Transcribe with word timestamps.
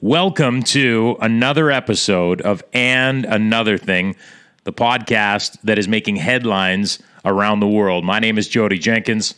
Welcome 0.00 0.62
to 0.62 1.16
another 1.20 1.72
episode 1.72 2.40
of 2.42 2.62
And 2.72 3.24
Another 3.24 3.76
Thing, 3.76 4.14
the 4.62 4.72
podcast 4.72 5.58
that 5.64 5.76
is 5.76 5.88
making 5.88 6.14
headlines 6.14 7.00
around 7.24 7.58
the 7.58 7.66
world. 7.66 8.04
My 8.04 8.20
name 8.20 8.38
is 8.38 8.48
Jodie 8.48 8.78
Jenkins. 8.78 9.34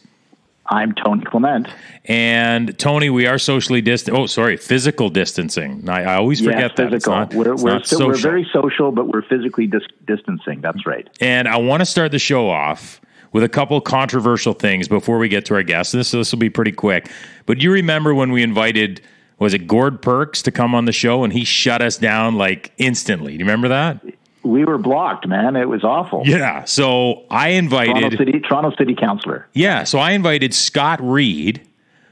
I'm 0.67 0.93
Tony 0.93 1.25
Clement. 1.25 1.67
And 2.05 2.79
Tony, 2.79 3.09
we 3.09 3.27
are 3.27 3.39
socially 3.39 3.81
distant. 3.81 4.15
Oh, 4.15 4.27
sorry, 4.27 4.59
physical 4.59 5.09
distancing. 5.09 5.89
I, 5.89 6.03
I 6.03 6.15
always 6.17 6.41
forget 6.41 6.61
yes, 6.61 6.73
that. 6.77 6.91
Physical. 6.91 7.15
Not, 7.15 7.33
we're, 7.33 7.57
we're, 7.57 7.83
still, 7.83 8.09
we're, 8.09 8.17
very 8.17 8.47
social, 8.53 8.93
but 8.93 9.09
we're 9.09 9.23
physically 9.23 9.67
dis- 9.67 9.81
distancing. 10.07 10.61
That's 10.61 10.85
right. 10.85 11.09
And 11.23 11.49
I 11.49 11.57
want 11.57 11.81
to 11.81 11.87
start 11.87 12.13
the 12.13 12.19
show 12.19 12.51
off 12.51 13.01
with 13.33 13.45
a 13.45 13.49
couple 13.49 13.81
controversial 13.81 14.53
things 14.53 14.89
before 14.89 15.17
we 15.17 15.31
get 15.31 15.47
to 15.47 15.55
our 15.55 15.63
guests. 15.63 15.93
This 15.95 16.11
this 16.11 16.31
will 16.33 16.39
be 16.39 16.51
pretty 16.51 16.73
quick. 16.73 17.11
But 17.47 17.63
you 17.63 17.73
remember 17.73 18.15
when 18.15 18.31
we 18.31 18.43
invited 18.43 19.01
was 19.41 19.55
it 19.55 19.67
Gord 19.67 20.01
Perks 20.03 20.43
to 20.43 20.53
come 20.53 20.75
on 20.75 20.85
the 20.85 20.93
show 20.93 21.25
and 21.25 21.33
he 21.33 21.45
shut 21.45 21.83
us 21.83 21.99
down 21.99 22.37
like 22.37 22.73
instantly. 22.79 23.33
Do 23.33 23.39
you 23.39 23.45
remember 23.45 23.69
that? 23.69 24.01
We 24.43 24.65
were 24.65 24.79
blocked, 24.79 25.27
man. 25.27 25.57
It 25.57 25.69
was 25.69 25.83
awful. 25.83 26.23
Yeah. 26.25 26.65
So 26.65 27.25
I 27.31 27.49
invited 27.49 27.95
Toronto 27.95 28.17
City, 28.17 28.41
Toronto 28.41 28.77
City 28.77 28.95
Councilor. 28.95 29.49
Yeah. 29.55 29.85
So 29.85 29.99
I 29.99 30.13
invited 30.13 30.55
Scott 30.55 31.01
Reid, 31.03 31.67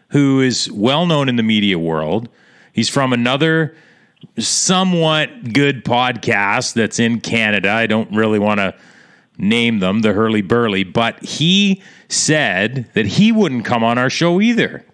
who 0.08 0.40
is 0.40 0.72
well 0.72 1.06
known 1.06 1.28
in 1.28 1.36
the 1.36 1.42
media 1.42 1.78
world. 1.78 2.28
He's 2.72 2.88
from 2.88 3.12
another 3.12 3.76
somewhat 4.38 5.52
good 5.52 5.84
podcast 5.84 6.74
that's 6.74 6.98
in 6.98 7.20
Canada. 7.20 7.70
I 7.70 7.86
don't 7.86 8.10
really 8.12 8.38
want 8.38 8.58
to 8.58 8.74
name 9.36 9.78
them, 9.78 10.00
the 10.00 10.12
Hurly 10.12 10.42
Burly, 10.42 10.82
but 10.84 11.22
he 11.22 11.82
said 12.08 12.90
that 12.94 13.06
he 13.06 13.32
wouldn't 13.32 13.64
come 13.64 13.84
on 13.84 13.98
our 13.98 14.10
show 14.10 14.40
either. 14.40 14.84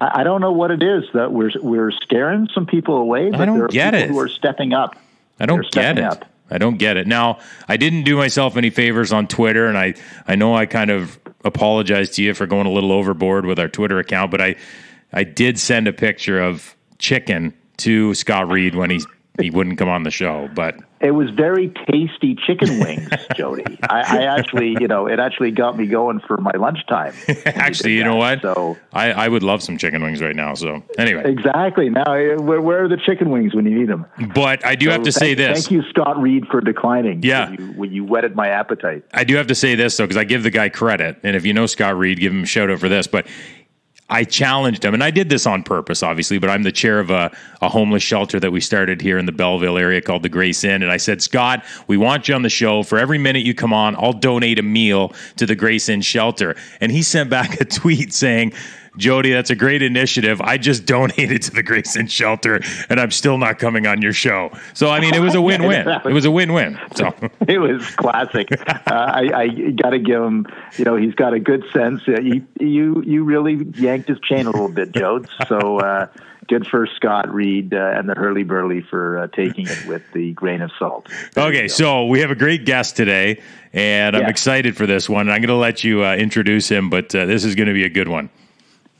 I, 0.00 0.20
I 0.20 0.24
don't 0.24 0.40
know 0.40 0.52
what 0.52 0.70
it 0.70 0.82
is 0.82 1.04
that 1.14 1.32
we're 1.32 1.50
we're 1.60 1.90
scaring 1.90 2.48
some 2.54 2.66
people 2.66 2.96
away, 2.96 3.30
but 3.30 3.40
I 3.40 3.44
don't 3.44 3.56
there 3.56 3.64
are 3.66 3.68
get 3.68 3.94
people 3.94 4.08
it. 4.08 4.10
who 4.10 4.20
are 4.20 4.28
stepping 4.28 4.72
up. 4.72 4.96
I 5.38 5.46
don't 5.46 5.70
get 5.70 5.98
it. 5.98 6.04
up. 6.04 6.24
I 6.50 6.58
don't 6.58 6.78
get 6.78 6.96
it. 6.96 7.06
Now, 7.06 7.38
I 7.68 7.76
didn't 7.76 8.02
do 8.02 8.16
myself 8.16 8.56
any 8.56 8.70
favors 8.70 9.12
on 9.12 9.28
Twitter, 9.28 9.68
and 9.68 9.78
I, 9.78 9.94
I 10.26 10.34
know 10.34 10.54
I 10.54 10.66
kind 10.66 10.90
of 10.90 11.18
apologized 11.44 12.14
to 12.14 12.24
you 12.24 12.34
for 12.34 12.46
going 12.46 12.66
a 12.66 12.70
little 12.70 12.92
overboard 12.92 13.46
with 13.46 13.58
our 13.58 13.68
Twitter 13.68 13.98
account, 14.00 14.32
but 14.32 14.40
I, 14.40 14.56
I 15.12 15.22
did 15.24 15.58
send 15.58 15.86
a 15.86 15.92
picture 15.92 16.40
of 16.40 16.74
chicken 16.98 17.54
to 17.78 18.14
Scott 18.14 18.48
Reid 18.50 18.74
when 18.74 18.90
he 18.90 19.00
he 19.40 19.50
wouldn't 19.50 19.78
come 19.78 19.88
on 19.88 20.02
the 20.02 20.10
show. 20.10 20.50
But 20.54 20.76
It 21.00 21.12
was 21.12 21.30
very 21.30 21.72
tasty 21.90 22.34
chicken 22.46 22.78
wings, 22.78 23.08
Jodie. 23.34 23.78
I, 23.88 24.18
I 24.18 24.38
actually, 24.38 24.76
you 24.80 24.86
know, 24.86 25.06
it 25.06 25.18
actually 25.18 25.50
got 25.50 25.76
me 25.78 25.86
going 25.86 26.20
for 26.20 26.36
my 26.36 26.52
lunchtime. 26.58 27.14
actually, 27.46 27.94
you 27.94 28.04
know 28.04 28.16
what? 28.16 28.42
So 28.42 28.76
I, 28.92 29.12
I 29.12 29.28
would 29.28 29.42
love 29.42 29.62
some 29.62 29.78
chicken 29.78 30.02
wings 30.02 30.20
right 30.20 30.36
now. 30.36 30.52
So 30.52 30.82
anyway, 30.98 31.22
exactly. 31.24 31.88
Now, 31.88 32.12
eh, 32.12 32.34
where, 32.34 32.60
where 32.60 32.84
are 32.84 32.88
the 32.88 32.98
chicken 32.98 33.30
wings 33.30 33.54
when 33.54 33.64
you 33.64 33.78
need 33.78 33.88
them? 33.88 34.04
but 34.34 34.64
I 34.66 34.74
do 34.74 34.90
have 34.90 35.02
to 35.04 35.12
So 35.12 35.20
say 35.20 35.34
thank, 35.34 35.38
this. 35.38 35.66
Thank 35.66 35.70
you, 35.70 35.88
Scott 35.88 36.20
Reid, 36.20 36.46
for 36.48 36.60
declining. 36.60 37.22
Yeah. 37.22 37.48
when 37.48 37.58
you, 37.58 37.66
when 37.72 37.92
you 37.92 38.04
whetted 38.04 38.36
my 38.36 38.48
appetite. 38.48 39.04
I 39.14 39.24
do 39.24 39.36
have 39.36 39.46
to 39.46 39.54
say 39.54 39.74
this 39.74 39.96
though, 39.96 40.04
because 40.04 40.18
I 40.18 40.24
give 40.24 40.42
the 40.42 40.50
guy 40.50 40.68
credit, 40.68 41.18
and 41.22 41.34
if 41.34 41.46
you 41.46 41.54
know 41.54 41.64
Scott 41.64 41.96
Reid, 41.96 42.20
give 42.20 42.32
him 42.32 42.42
a 42.42 42.46
shout 42.46 42.70
out 42.70 42.78
for 42.78 42.90
this. 42.90 43.06
But 43.06 43.26
I 44.10 44.24
challenged 44.24 44.84
him, 44.84 44.92
and 44.92 45.02
I 45.04 45.10
did 45.10 45.28
this 45.28 45.46
on 45.46 45.62
purpose, 45.62 46.02
obviously. 46.02 46.38
But 46.38 46.50
I'm 46.50 46.64
the 46.64 46.72
chair 46.72 46.98
of 46.98 47.10
a, 47.10 47.34
a 47.62 47.68
homeless 47.68 48.02
shelter 48.02 48.40
that 48.40 48.50
we 48.50 48.60
started 48.60 49.00
here 49.00 49.18
in 49.18 49.26
the 49.26 49.32
Belleville 49.32 49.78
area 49.78 50.00
called 50.00 50.22
the 50.22 50.28
Grace 50.28 50.64
Inn, 50.64 50.82
and 50.82 50.90
I 50.90 50.96
said, 50.96 51.22
Scott, 51.22 51.64
we 51.86 51.96
want 51.96 52.28
you 52.28 52.34
on 52.34 52.42
the 52.42 52.48
show. 52.48 52.82
For 52.82 52.98
every 52.98 53.18
minute 53.18 53.44
you 53.44 53.54
come 53.54 53.72
on, 53.72 53.96
I'll 53.96 54.12
donate 54.12 54.58
a 54.58 54.62
meal 54.62 55.14
to 55.36 55.46
the 55.46 55.54
Grace 55.54 55.88
Inn 55.88 56.02
shelter. 56.02 56.56
And 56.80 56.90
he 56.92 57.02
sent 57.02 57.30
back 57.30 57.60
a 57.60 57.64
tweet 57.64 58.12
saying. 58.12 58.52
Jodie, 59.00 59.32
that's 59.32 59.50
a 59.50 59.56
great 59.56 59.82
initiative. 59.82 60.40
I 60.40 60.58
just 60.58 60.86
donated 60.86 61.42
to 61.42 61.50
the 61.50 61.62
Grace 61.62 61.96
Inn 61.96 62.06
shelter, 62.06 62.60
and 62.88 63.00
I'm 63.00 63.10
still 63.10 63.38
not 63.38 63.58
coming 63.58 63.86
on 63.86 64.02
your 64.02 64.12
show. 64.12 64.50
So, 64.74 64.90
I 64.90 65.00
mean, 65.00 65.14
it 65.14 65.20
was 65.20 65.34
a 65.34 65.40
win-win. 65.40 65.88
It 66.10 66.12
was 66.12 66.24
a 66.24 66.30
win-win. 66.30 66.78
So, 66.94 67.14
It 67.48 67.58
was 67.58 67.88
classic. 67.96 68.48
uh, 68.68 68.76
I, 68.86 69.30
I 69.34 69.48
got 69.70 69.90
to 69.90 69.98
give 69.98 70.22
him. 70.22 70.46
You 70.76 70.84
know, 70.84 70.96
he's 70.96 71.14
got 71.14 71.34
a 71.34 71.40
good 71.40 71.64
sense. 71.72 72.02
Uh, 72.06 72.20
you 72.20 72.46
you 72.58 73.02
you 73.02 73.24
really 73.24 73.64
yanked 73.74 74.08
his 74.08 74.18
chain 74.20 74.46
a 74.46 74.50
little 74.50 74.68
bit, 74.68 74.92
Jodes. 74.92 75.28
So 75.48 75.78
uh, 75.78 76.06
good 76.50 76.66
for 76.66 76.86
Scott 76.86 77.32
Reid 77.32 77.72
uh, 77.72 77.92
and 77.94 78.08
the 78.08 78.14
Hurly 78.14 78.42
Burly 78.42 78.80
for 78.80 79.18
uh, 79.18 79.26
taking 79.28 79.68
it 79.68 79.86
with 79.86 80.02
the 80.12 80.32
grain 80.32 80.60
of 80.60 80.70
salt. 80.78 81.08
There 81.34 81.46
Okay, 81.46 81.68
so 81.68 82.06
we 82.06 82.20
have 82.20 82.32
a 82.32 82.34
great 82.34 82.66
guest 82.66 82.96
today, 82.96 83.40
and 83.72 84.16
I'm 84.16 84.26
excited 84.26 84.76
for 84.76 84.84
this 84.84 85.08
one. 85.08 85.30
I'm 85.30 85.40
going 85.42 85.48
to 85.48 85.54
let 85.54 85.84
you 85.84 86.04
uh, 86.04 86.16
introduce 86.16 86.68
him, 86.68 86.90
but 86.90 87.14
uh, 87.14 87.24
this 87.24 87.44
is 87.44 87.54
going 87.54 87.68
to 87.68 87.72
be 87.72 87.84
a 87.84 87.88
good 87.88 88.08
one. 88.08 88.30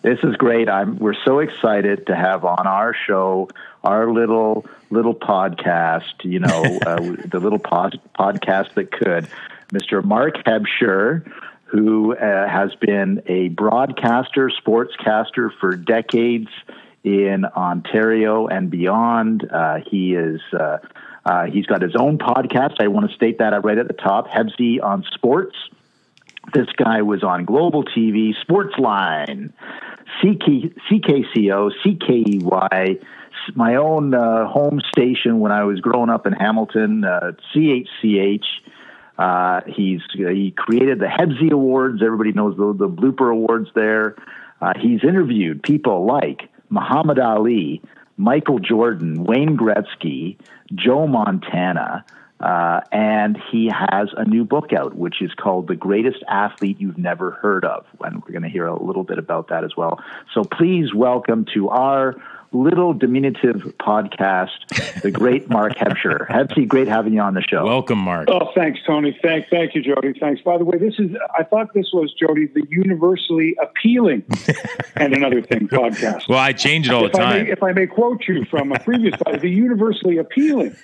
This 0.02 0.18
is 0.22 0.34
great. 0.36 0.68
I'm 0.68 0.98
we're 0.98 1.14
so 1.26 1.40
excited 1.40 2.06
to 2.06 2.16
have 2.16 2.44
on 2.46 2.66
our 2.66 2.94
show 3.06 3.48
our 3.84 4.10
little 4.10 4.64
little 4.90 5.14
podcast, 5.14 6.24
you 6.24 6.38
know, 6.38 6.62
uh, 6.86 6.96
the 7.26 7.38
little 7.38 7.58
pod, 7.58 8.00
podcast 8.18 8.74
that 8.74 8.90
could, 8.92 9.28
Mr. 9.72 10.02
Mark 10.02 10.36
Hebscher, 10.46 11.30
who 11.64 12.16
uh, 12.16 12.48
has 12.48 12.74
been 12.76 13.22
a 13.26 13.48
broadcaster, 13.48 14.50
sportscaster 14.50 15.50
for 15.60 15.76
decades 15.76 16.48
in 17.04 17.44
Ontario 17.44 18.46
and 18.46 18.70
beyond. 18.70 19.50
Uh, 19.50 19.80
he 19.86 20.14
is 20.14 20.40
uh, 20.52 20.78
uh, 21.26 21.44
he's 21.44 21.66
got 21.66 21.82
his 21.82 21.94
own 21.94 22.16
podcast. 22.16 22.76
I 22.80 22.88
want 22.88 23.10
to 23.10 23.14
state 23.14 23.38
that 23.38 23.52
right 23.64 23.76
at 23.76 23.86
the 23.86 23.94
top, 23.94 24.28
Hebsy 24.28 24.82
on 24.82 25.04
Sports. 25.12 25.56
This 26.52 26.66
guy 26.76 27.02
was 27.02 27.22
on 27.22 27.44
Global 27.44 27.84
TV, 27.84 28.32
Sportsline, 28.44 29.52
CK, 30.20 30.74
CKCO, 30.90 31.70
CKEY, 31.84 33.00
my 33.54 33.76
own 33.76 34.14
uh, 34.14 34.46
home 34.46 34.80
station 34.92 35.40
when 35.40 35.52
I 35.52 35.64
was 35.64 35.80
growing 35.80 36.10
up 36.10 36.26
in 36.26 36.32
Hamilton, 36.32 37.04
uh, 37.04 37.32
CHCH. 37.54 38.44
Uh, 39.18 39.60
he's 39.66 40.00
he 40.12 40.52
created 40.56 40.98
the 40.98 41.06
Hebsy 41.06 41.52
Awards. 41.52 42.02
Everybody 42.02 42.32
knows 42.32 42.56
the, 42.56 42.72
the 42.72 42.88
blooper 42.88 43.30
awards 43.30 43.68
there. 43.74 44.16
Uh, 44.60 44.72
he's 44.78 45.04
interviewed 45.04 45.62
people 45.62 46.06
like 46.06 46.48
Muhammad 46.70 47.18
Ali, 47.18 47.82
Michael 48.16 48.58
Jordan, 48.58 49.24
Wayne 49.24 49.56
Gretzky, 49.56 50.36
Joe 50.74 51.06
Montana. 51.06 52.04
Uh, 52.40 52.80
and 52.90 53.38
he 53.50 53.68
has 53.68 54.08
a 54.16 54.24
new 54.24 54.44
book 54.44 54.72
out, 54.72 54.96
which 54.96 55.20
is 55.20 55.32
called 55.34 55.68
The 55.68 55.76
Greatest 55.76 56.22
Athlete 56.28 56.80
You've 56.80 56.98
Never 56.98 57.32
Heard 57.32 57.64
of. 57.64 57.84
And 58.00 58.22
we're 58.22 58.32
going 58.32 58.42
to 58.42 58.48
hear 58.48 58.66
a 58.66 58.82
little 58.82 59.04
bit 59.04 59.18
about 59.18 59.48
that 59.48 59.64
as 59.64 59.76
well. 59.76 60.02
So 60.32 60.44
please 60.44 60.94
welcome 60.94 61.44
to 61.54 61.68
our 61.68 62.16
little 62.52 62.92
diminutive 62.92 63.58
podcast, 63.78 65.02
the 65.02 65.10
great 65.10 65.48
Mark 65.48 65.74
Hebscher. 65.74 66.26
Hebsy, 66.30 66.66
great 66.66 66.88
having 66.88 67.12
you 67.12 67.20
on 67.20 67.34
the 67.34 67.42
show. 67.42 67.64
Welcome, 67.64 67.98
Mark. 67.98 68.28
Oh, 68.28 68.50
thanks, 68.54 68.80
Tony. 68.86 69.16
Thank, 69.22 69.48
thank 69.48 69.74
you, 69.74 69.82
Jodie. 69.82 70.18
Thanks. 70.18 70.42
By 70.42 70.58
the 70.58 70.64
way, 70.64 70.78
this 70.78 70.94
is, 70.98 71.10
I 71.38 71.44
thought 71.44 71.72
this 71.74 71.90
was, 71.92 72.12
Jodie, 72.20 72.52
the 72.52 72.66
universally 72.68 73.56
appealing 73.62 74.24
and 74.96 75.14
another 75.14 75.42
thing 75.42 75.68
podcast. 75.68 76.28
Well, 76.28 76.38
I 76.38 76.52
change 76.52 76.88
it 76.88 76.92
all 76.92 77.02
the 77.02 77.10
if, 77.10 77.14
I 77.16 77.18
time. 77.18 77.44
may, 77.44 77.52
if 77.52 77.62
I 77.62 77.72
may 77.72 77.86
quote 77.86 78.26
you 78.26 78.44
from 78.46 78.72
a 78.72 78.78
previous 78.80 79.14
pod, 79.16 79.40
the 79.40 79.50
universally 79.50 80.18
appealing. 80.18 80.74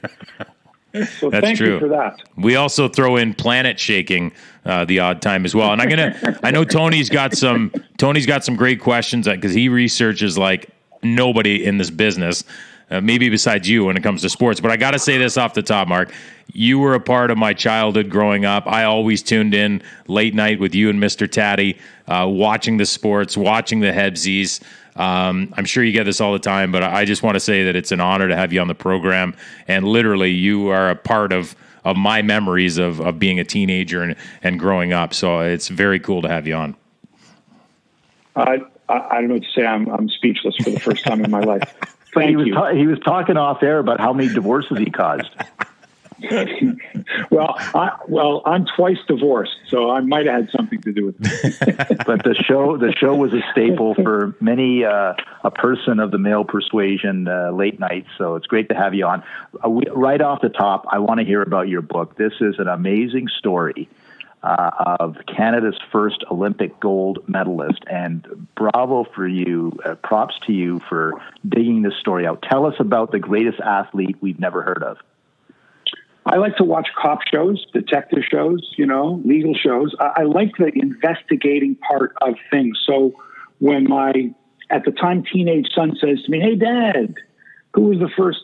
So 1.04 1.30
That's 1.30 1.44
thank 1.44 1.58
true. 1.58 1.74
you 1.74 1.80
for 1.80 1.88
that. 1.88 2.22
We 2.36 2.56
also 2.56 2.88
throw 2.88 3.16
in 3.16 3.34
planet 3.34 3.78
shaking 3.78 4.32
uh, 4.64 4.84
the 4.84 5.00
odd 5.00 5.22
time 5.22 5.44
as 5.44 5.54
well. 5.54 5.72
And 5.72 5.80
I'm 5.80 5.88
gonna. 5.88 6.38
I 6.42 6.50
know 6.50 6.64
Tony's 6.64 7.08
got 7.08 7.34
some. 7.34 7.72
Tony's 7.98 8.26
got 8.26 8.44
some 8.44 8.56
great 8.56 8.80
questions 8.80 9.26
because 9.26 9.52
he 9.52 9.68
researches 9.68 10.36
like 10.36 10.70
nobody 11.02 11.64
in 11.64 11.78
this 11.78 11.90
business. 11.90 12.44
Uh, 12.88 13.00
maybe 13.00 13.28
besides 13.28 13.68
you 13.68 13.84
when 13.84 13.96
it 13.96 14.02
comes 14.04 14.22
to 14.22 14.28
sports. 14.28 14.60
But 14.60 14.70
I 14.70 14.76
got 14.76 14.92
to 14.92 14.98
say 15.00 15.18
this 15.18 15.36
off 15.36 15.54
the 15.54 15.62
top, 15.62 15.88
Mark. 15.88 16.12
You 16.52 16.78
were 16.78 16.94
a 16.94 17.00
part 17.00 17.32
of 17.32 17.38
my 17.38 17.52
childhood 17.52 18.08
growing 18.08 18.44
up. 18.44 18.64
I 18.68 18.84
always 18.84 19.24
tuned 19.24 19.54
in 19.54 19.82
late 20.06 20.34
night 20.34 20.60
with 20.60 20.72
you 20.72 20.88
and 20.88 21.02
Mr. 21.02 21.28
Tatti, 21.28 21.80
uh, 22.06 22.28
watching 22.30 22.76
the 22.76 22.86
sports, 22.86 23.36
watching 23.36 23.80
the 23.80 23.90
Hebsies. 23.90 24.60
Um, 24.96 25.52
I'm 25.56 25.64
sure 25.64 25.84
you 25.84 25.92
get 25.92 26.04
this 26.04 26.20
all 26.20 26.32
the 26.32 26.38
time, 26.38 26.72
but 26.72 26.82
I 26.82 27.04
just 27.04 27.22
want 27.22 27.36
to 27.36 27.40
say 27.40 27.64
that 27.64 27.76
it's 27.76 27.92
an 27.92 28.00
honor 28.00 28.28
to 28.28 28.36
have 28.36 28.52
you 28.52 28.60
on 28.60 28.68
the 28.68 28.74
program. 28.74 29.36
And 29.68 29.86
literally, 29.86 30.30
you 30.30 30.68
are 30.68 30.90
a 30.90 30.96
part 30.96 31.32
of 31.32 31.54
of 31.86 31.96
my 31.96 32.20
memories 32.20 32.78
of, 32.78 33.00
of 33.00 33.20
being 33.20 33.38
a 33.38 33.44
teenager 33.44 34.02
and, 34.02 34.16
and 34.42 34.58
growing 34.58 34.92
up. 34.92 35.14
So 35.14 35.38
it's 35.38 35.68
very 35.68 36.00
cool 36.00 36.20
to 36.22 36.28
have 36.28 36.44
you 36.44 36.56
on. 36.56 36.74
I, 38.34 38.58
I, 38.88 38.98
I 38.98 39.20
don't 39.20 39.28
know 39.28 39.34
what 39.34 39.44
to 39.44 39.50
say. 39.54 39.64
I'm, 39.64 39.86
I'm 39.88 40.08
speechless 40.08 40.56
for 40.56 40.70
the 40.70 40.80
first 40.80 41.04
time 41.04 41.24
in 41.24 41.30
my 41.30 41.38
life. 41.40 41.62
but 42.12 42.24
he 42.26 42.34
Thank 42.34 42.38
was, 42.38 42.46
you. 42.48 42.54
ta- 42.54 42.74
he 42.74 42.88
was 42.88 42.98
talking 43.04 43.36
off 43.36 43.62
air 43.62 43.78
about 43.78 44.00
how 44.00 44.12
many 44.12 44.34
divorces 44.34 44.78
he 44.78 44.90
caused. 44.90 45.30
well, 47.30 47.54
I, 47.58 47.98
well, 48.08 48.42
I'm 48.46 48.66
twice 48.76 48.98
divorced, 49.06 49.56
so 49.68 49.90
I 49.90 50.00
might 50.00 50.26
have 50.26 50.42
had 50.42 50.50
something 50.50 50.80
to 50.82 50.92
do 50.92 51.06
with 51.06 51.16
it. 51.20 51.98
but 52.06 52.24
the 52.24 52.34
show 52.34 52.76
the 52.76 52.92
show 52.92 53.14
was 53.14 53.32
a 53.32 53.42
staple 53.52 53.94
for 53.94 54.34
many 54.40 54.84
uh, 54.84 55.14
a 55.44 55.50
person 55.50 56.00
of 56.00 56.10
the 56.10 56.18
male 56.18 56.44
persuasion 56.44 57.28
uh, 57.28 57.50
late 57.50 57.78
nights. 57.78 58.08
So 58.16 58.36
it's 58.36 58.46
great 58.46 58.68
to 58.70 58.74
have 58.74 58.94
you 58.94 59.06
on. 59.06 59.22
Uh, 59.64 59.70
we, 59.70 59.84
right 59.90 60.20
off 60.20 60.40
the 60.40 60.48
top, 60.48 60.86
I 60.90 60.98
want 60.98 61.20
to 61.20 61.26
hear 61.26 61.42
about 61.42 61.68
your 61.68 61.82
book. 61.82 62.16
This 62.16 62.32
is 62.40 62.58
an 62.58 62.68
amazing 62.68 63.28
story. 63.38 63.88
uh, 64.42 64.96
of 65.00 65.16
Canada's 65.26 65.78
first 65.90 66.24
Olympic 66.30 66.78
gold 66.78 67.18
medalist. 67.26 67.82
And 67.90 68.46
bravo 68.54 69.04
for 69.14 69.26
you, 69.26 69.72
uh, 69.84 69.96
props 69.96 70.38
to 70.46 70.52
you 70.52 70.80
for 70.88 71.14
digging 71.48 71.82
this 71.82 71.94
story 72.00 72.26
out. 72.26 72.42
Tell 72.42 72.64
us 72.64 72.74
about 72.78 73.10
the 73.10 73.18
greatest 73.18 73.60
athlete 73.60 74.16
we've 74.20 74.38
never 74.38 74.62
heard 74.62 74.82
of. 74.82 74.98
I 76.26 76.38
like 76.38 76.56
to 76.56 76.64
watch 76.64 76.88
cop 77.00 77.20
shows, 77.32 77.64
detective 77.72 78.24
shows, 78.28 78.74
you 78.76 78.84
know, 78.84 79.22
legal 79.24 79.54
shows. 79.54 79.94
I, 80.00 80.12
I 80.16 80.22
like 80.24 80.56
the 80.58 80.72
investigating 80.74 81.76
part 81.76 82.16
of 82.20 82.34
things. 82.50 82.78
So 82.84 83.14
when 83.60 83.84
my, 83.84 84.12
at 84.68 84.84
the 84.84 84.90
time, 84.90 85.22
teenage 85.32 85.68
son 85.72 85.96
says 86.00 86.20
to 86.24 86.30
me, 86.30 86.40
Hey, 86.40 86.56
dad, 86.56 87.14
who 87.74 87.82
was 87.82 88.00
the 88.00 88.10
first 88.16 88.40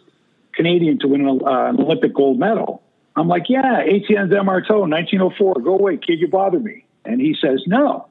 Canadian 0.54 1.00
to 1.00 1.08
win 1.08 1.26
an, 1.28 1.40
uh, 1.44 1.70
an 1.70 1.80
Olympic 1.80 2.14
gold 2.14 2.38
medal? 2.38 2.82
I'm 3.16 3.26
like, 3.26 3.48
Yeah, 3.48 3.80
Etienne 3.80 4.28
Desmarteau, 4.28 4.88
1904. 4.88 5.54
Go 5.54 5.74
away, 5.74 5.96
kid, 5.96 6.20
you 6.20 6.28
bother 6.28 6.60
me. 6.60 6.84
And 7.04 7.20
he 7.20 7.34
says, 7.40 7.64
No. 7.66 8.06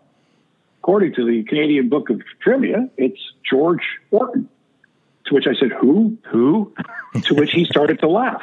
According 0.79 1.13
to 1.15 1.25
the 1.25 1.43
Canadian 1.43 1.87
Book 1.87 2.09
of 2.09 2.21
Trivia, 2.41 2.89
it's 2.97 3.21
George 3.49 3.83
Orton. 4.09 4.49
To 5.25 5.35
which 5.35 5.45
I 5.47 5.53
said, 5.59 5.71
Who? 5.79 6.17
Who? 6.29 6.73
to 7.23 7.35
which 7.35 7.51
he 7.51 7.65
started 7.65 7.99
to 7.99 8.07
laugh. 8.07 8.41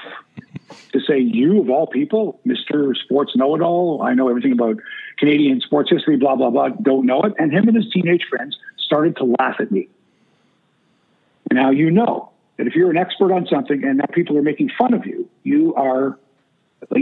To 0.93 1.01
say, 1.01 1.19
You 1.19 1.61
of 1.61 1.71
all 1.71 1.87
people, 1.87 2.41
Mr. 2.47 2.97
Sports 2.97 3.37
Know 3.37 3.55
It 3.57 3.63
All, 3.63 4.03
I 4.03 4.15
know 4.15 4.29
everything 4.29 4.53
about 4.53 4.77
Canadian 5.19 5.61
sports 5.61 5.91
history, 5.91 6.17
blah, 6.17 6.37
blah, 6.37 6.51
blah, 6.51 6.69
don't 6.69 7.07
know 7.07 7.23
it. 7.23 7.33
And 7.39 7.53
him 7.53 7.69
and 7.69 7.77
his 7.77 7.91
teenage 7.93 8.25
friends 8.31 8.57
started 8.79 9.17
to 9.17 9.35
laugh 9.39 9.57
at 9.61 9.71
me. 9.71 9.89
Now 11.53 11.71
you 11.71 11.91
know 11.91 12.31
that 12.57 12.67
if 12.67 12.75
you're 12.75 12.91
an 12.91 12.97
expert 12.97 13.33
on 13.33 13.47
something 13.47 13.83
and 13.85 13.99
now 13.99 14.05
people 14.13 14.37
are 14.37 14.43
making 14.43 14.71
fun 14.79 14.95
of 14.95 15.07
you, 15.07 15.29
you 15.43 15.75
are 15.75 16.19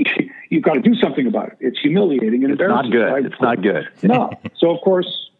you've 0.50 0.62
got 0.62 0.74
to 0.74 0.80
do 0.80 0.94
something 0.94 1.26
about 1.26 1.48
it. 1.48 1.56
It's 1.60 1.78
humiliating 1.78 2.44
and 2.44 2.52
embarrassing. 2.52 2.90
Not 2.90 3.20
good. 3.20 3.26
It's 3.26 3.40
not 3.40 3.62
good. 3.62 3.88
no. 4.02 4.30
So 4.56 4.70
of 4.70 4.80
course, 4.82 5.30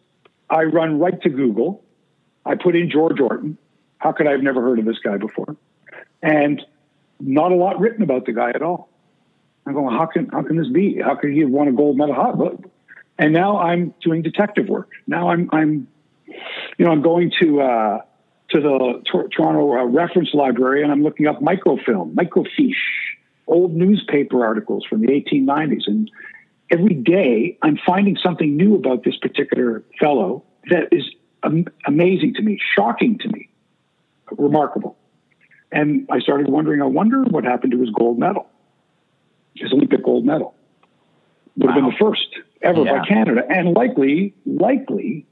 I 0.49 0.63
run 0.63 0.99
right 0.99 1.19
to 1.21 1.29
Google. 1.29 1.83
I 2.45 2.55
put 2.55 2.75
in 2.75 2.89
George 2.89 3.19
Orton. 3.19 3.57
How 3.99 4.11
could 4.11 4.27
I 4.27 4.31
have 4.31 4.41
never 4.41 4.61
heard 4.61 4.79
of 4.79 4.85
this 4.85 4.99
guy 5.03 5.17
before? 5.17 5.55
And 6.21 6.61
not 7.19 7.51
a 7.51 7.55
lot 7.55 7.79
written 7.79 8.03
about 8.03 8.25
the 8.25 8.33
guy 8.33 8.51
at 8.51 8.61
all. 8.61 8.89
I'm 9.65 9.73
going, 9.73 9.95
how 9.95 10.05
can 10.05 10.27
how 10.29 10.43
can 10.43 10.57
this 10.57 10.69
be? 10.69 10.99
How 11.03 11.15
could 11.15 11.31
he 11.31 11.39
have 11.41 11.49
won 11.49 11.67
a 11.67 11.73
gold 11.73 11.97
medal? 11.97 12.15
How, 12.15 12.57
and 13.19 13.33
now 13.33 13.59
I'm 13.59 13.93
doing 14.01 14.21
detective 14.21 14.69
work. 14.69 14.89
Now 15.07 15.29
I'm 15.29 15.49
I'm, 15.51 15.87
you 16.77 16.85
know, 16.85 16.91
I'm 16.91 17.01
going 17.01 17.31
to 17.41 17.61
uh, 17.61 18.01
to 18.51 18.61
the 18.61 19.03
Tor- 19.11 19.27
Toronto 19.27 19.73
uh, 19.73 19.85
Reference 19.85 20.29
Library 20.33 20.83
and 20.83 20.91
I'm 20.91 21.03
looking 21.03 21.27
up 21.27 21.41
microfilm, 21.41 22.15
microfiche, 22.15 22.75
old 23.47 23.73
newspaper 23.73 24.45
articles 24.45 24.85
from 24.89 25.01
the 25.01 25.07
1890s, 25.07 25.83
and 25.87 26.09
every 26.71 26.95
day 26.95 27.57
I'm 27.61 27.77
finding 27.85 28.17
something 28.23 28.55
new 28.55 28.75
about 28.75 29.03
this 29.03 29.17
particular 29.17 29.83
fellow 29.99 30.43
that 30.69 30.89
is 30.91 31.03
am- 31.43 31.67
amazing 31.85 32.35
to 32.35 32.41
me, 32.41 32.59
shocking 32.75 33.17
to 33.19 33.27
me, 33.29 33.49
remarkable. 34.37 34.97
And 35.71 36.07
I 36.09 36.19
started 36.19 36.49
wondering, 36.49 36.81
I 36.81 36.85
wonder 36.85 37.23
what 37.23 37.43
happened 37.43 37.71
to 37.73 37.79
his 37.79 37.89
gold 37.89 38.17
medal, 38.17 38.47
his 39.55 39.71
Olympic 39.73 40.03
gold 40.03 40.25
medal. 40.25 40.53
Would 41.57 41.71
have 41.71 41.75
been 41.75 41.85
the 41.85 41.95
first 41.99 42.27
ever 42.61 42.83
Yeah. 42.83 42.99
by 42.99 43.05
Canada, 43.07 43.43
and 43.49 43.73
likely, 43.73 44.33
likely, 44.45 45.25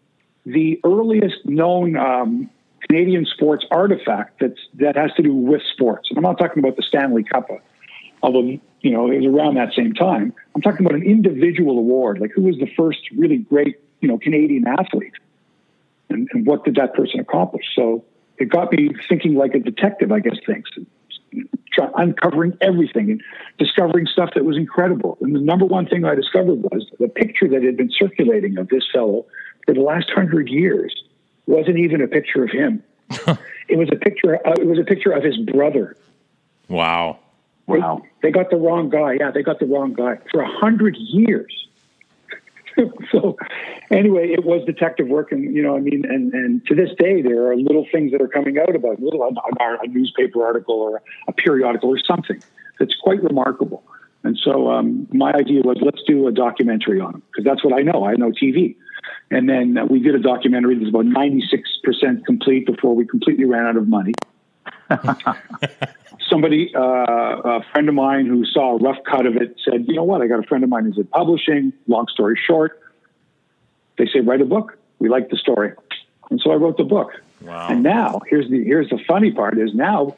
the 0.46 0.80
earliest 0.84 1.46
known 1.46 1.96
um, 1.96 2.50
Canadian 2.82 3.26
sports 3.26 3.64
artifact 3.72 4.40
that's 4.40 4.60
that 4.76 4.96
has 4.96 5.12
to 5.18 5.24
do 5.24 5.34
with 5.34 5.62
sports. 5.74 6.10
And 6.10 6.18
I'm 6.18 6.24
not 6.24 6.38
talking 6.38 6.64
about 6.64 6.78
the 6.78 6.84
Stanley 6.84 7.24
Cup, 7.24 7.50
although 8.24 8.42
you 8.82 8.92
know 8.92 9.12
it 9.12 9.18
was 9.18 9.28
around 9.28 9.56
that 9.56 9.74
same 9.74 9.94
time. 9.94 10.34
I'm 10.56 10.62
talking 10.62 10.86
about 10.86 10.96
an 11.00 11.06
individual 11.06 11.78
award, 11.78 12.20
like 12.20 12.32
who 12.32 12.42
was 12.44 12.58
the 12.58 12.70
first 12.76 13.00
really 13.16 13.38
great 13.38 13.78
you 14.02 14.08
know 14.08 14.18
Canadian 14.18 14.66
athlete, 14.68 15.14
and, 16.10 16.28
and 16.34 16.46
what 16.46 16.66
did 16.66 16.76
that 16.76 16.96
person 16.96 17.20
accomplish? 17.20 17.66
So 17.76 18.04
it 18.38 18.50
got 18.50 18.72
me 18.72 18.90
thinking 19.08 19.36
like 19.36 19.54
a 19.56 19.60
detective, 19.60 20.12
I 20.12 20.20
guess, 20.20 20.38
thinks. 20.46 20.72
Try, 21.74 21.90
uncovering 21.96 22.58
everything 22.62 23.12
and 23.12 23.22
discovering 23.58 24.08
stuff 24.08 24.32
that 24.36 24.46
was 24.46 24.58
incredible. 24.58 25.18
And 25.22 25.36
the 25.36 25.42
number 25.42 25.66
one 25.66 25.86
thing 25.86 26.06
I 26.06 26.16
discovered 26.16 26.62
was 26.72 26.88
the 27.00 27.10
picture 27.10 27.48
that 27.50 27.64
had 27.64 27.76
been 27.78 27.92
circulating 27.92 28.58
of 28.58 28.70
this 28.70 28.84
fellow 28.94 29.26
for 29.66 29.74
the 29.74 29.82
last 29.82 30.10
hundred 30.16 30.48
years 30.50 30.94
wasn't 31.48 31.78
even 31.78 32.02
a 32.02 32.08
picture 32.08 32.44
of 32.44 32.52
him. 32.52 32.82
it 33.68 33.78
was 33.78 33.90
a 33.92 33.96
picture. 33.98 34.36
Uh, 34.48 34.54
it 34.54 34.66
was 34.66 34.80
a 34.80 34.84
picture 34.84 35.12
of 35.12 35.24
his 35.24 35.38
brother. 35.38 35.96
Wow. 36.70 37.20
They- 37.20 37.80
Wow. 37.80 38.04
They, 38.22 38.30
got 38.32 38.52
the 38.52 38.58
wrong 38.58 38.90
guy. 38.90 39.14
Yeah, 39.20 39.32
they 39.32 39.42
got 39.42 39.60
the 39.60 39.66
wrong 39.66 39.94
guy 39.94 40.20
for 40.32 40.42
a 40.42 40.48
hundred 40.48 40.96
years. 40.98 41.52
so, 43.12 43.38
anyway, 43.92 44.30
it 44.32 44.44
was 44.46 44.66
detective 44.66 45.08
work, 45.08 45.32
and 45.32 45.56
you 45.56 45.62
know, 45.62 45.76
I 45.76 45.80
mean, 45.80 46.04
and 46.06 46.34
and 46.34 46.66
to 46.68 46.76
this 46.76 46.90
day, 46.98 47.22
there 47.22 47.48
are 47.48 47.56
little 47.56 47.86
things 47.92 48.12
that 48.12 48.22
are 48.22 48.28
coming 48.28 48.58
out 48.58 48.76
about 48.76 49.02
little 49.02 49.24
a, 49.24 49.78
a 49.84 49.88
newspaper 49.88 50.44
article 50.44 50.76
or 50.76 51.02
a 51.28 51.34
periodical 51.34 51.90
or 51.90 52.00
something 52.00 52.42
that's 52.80 52.96
quite 52.96 53.24
remarkable. 53.24 53.84
And 54.24 54.38
so, 54.38 54.72
um, 54.72 55.08
my 55.14 55.32
idea 55.34 55.62
was 55.62 55.78
let's 55.82 56.02
do 56.08 56.28
a 56.28 56.32
documentary 56.32 57.00
on 57.00 57.16
him 57.16 57.24
because 57.32 57.46
that's 57.46 57.64
what 57.64 57.74
I 57.74 57.82
know. 57.82 58.06
I 58.06 58.16
know 58.16 58.32
TV. 58.32 58.76
And 59.32 59.48
then 59.50 59.78
uh, 59.78 59.86
we 59.86 60.00
did 60.00 60.16
a 60.16 60.20
documentary 60.20 60.76
that 60.76 60.82
was 60.82 60.90
about 60.90 61.06
96% 61.06 62.26
complete 62.26 62.66
before 62.66 62.96
we 62.96 63.06
completely 63.06 63.46
ran 63.46 63.66
out 63.66 63.78
of 63.78 63.88
money 63.88 64.14
somebody, 66.30 66.74
uh, 66.76 66.82
a 66.82 67.64
friend 67.72 67.90
of 67.90 67.96
mine 67.96 68.26
who 68.26 68.46
saw 68.46 68.76
a 68.76 68.78
rough 68.78 68.98
cut 69.10 69.26
of 69.26 69.36
it 69.36 69.60
said, 69.64 69.86
you 69.88 69.96
know 69.96 70.04
what? 70.04 70.22
I 70.22 70.28
got 70.28 70.40
a 70.40 70.48
friend 70.48 70.64
of 70.64 70.70
mine 70.70 70.86
who's 70.86 70.98
in 70.98 71.06
publishing. 71.06 71.74
Long 71.88 72.08
story 72.08 72.40
short, 72.48 72.80
they 73.98 74.06
say, 74.06 74.20
write 74.20 74.42
a 74.42 74.46
book. 74.46 74.78
We 75.00 75.10
like 75.10 75.30
the 75.30 75.38
story. 75.38 75.74
And 76.30 76.40
so 76.44 76.52
I 76.52 76.56
wrote 76.56 76.78
the 76.78 76.84
book. 76.84 77.12
Wow. 77.42 77.68
And 77.70 77.84
now 77.84 78.22
here's 78.30 78.50
the, 78.50 78.64
here's 78.64 78.90
the 78.90 79.00
funny 79.08 79.32
part 79.32 79.58
is 79.58 79.74
now 79.74 80.16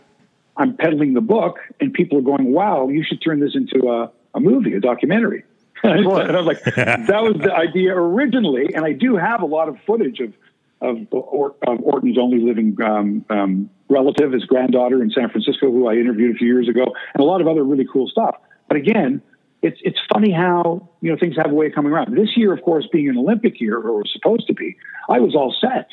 I'm 0.55 0.75
peddling 0.75 1.13
the 1.13 1.21
book 1.21 1.59
and 1.79 1.93
people 1.93 2.17
are 2.17 2.21
going, 2.21 2.51
wow, 2.51 2.87
you 2.89 3.03
should 3.03 3.21
turn 3.21 3.39
this 3.39 3.55
into 3.55 3.89
a, 3.89 4.11
a 4.33 4.39
movie, 4.39 4.73
a 4.73 4.79
documentary. 4.79 5.43
and 5.83 6.07
I 6.07 6.41
was 6.41 6.45
like, 6.45 6.63
that 6.63 7.21
was 7.21 7.35
the 7.39 7.53
idea 7.53 7.95
originally. 7.95 8.73
And 8.73 8.83
I 8.83 8.93
do 8.93 9.15
have 9.15 9.41
a 9.41 9.45
lot 9.45 9.69
of 9.69 9.77
footage 9.85 10.19
of, 10.19 10.33
of, 10.81 10.97
or, 11.11 11.55
of 11.67 11.79
Orton's 11.81 12.17
only 12.17 12.39
living 12.39 12.77
um, 12.83 13.25
um, 13.29 13.69
relative, 13.89 14.31
his 14.33 14.45
granddaughter 14.45 15.01
in 15.01 15.09
San 15.11 15.29
Francisco, 15.29 15.71
who 15.71 15.87
I 15.87 15.93
interviewed 15.93 16.35
a 16.35 16.37
few 16.37 16.47
years 16.47 16.69
ago, 16.69 16.85
and 17.13 17.21
a 17.21 17.25
lot 17.25 17.41
of 17.41 17.47
other 17.47 17.63
really 17.63 17.87
cool 17.91 18.07
stuff. 18.07 18.35
But 18.67 18.77
again, 18.77 19.21
it's 19.61 19.79
it's 19.83 19.97
funny 20.13 20.31
how 20.31 20.87
you 21.01 21.11
know 21.11 21.17
things 21.19 21.35
have 21.37 21.49
a 21.51 21.53
way 21.53 21.67
of 21.67 21.73
coming 21.73 21.91
around. 21.91 22.15
This 22.15 22.37
year, 22.37 22.53
of 22.53 22.61
course, 22.61 22.87
being 22.91 23.09
an 23.09 23.17
Olympic 23.17 23.59
year, 23.59 23.77
or 23.77 23.97
was 23.97 24.09
supposed 24.13 24.45
to 24.47 24.53
be, 24.53 24.75
I 25.09 25.19
was 25.19 25.35
all 25.35 25.55
set. 25.59 25.87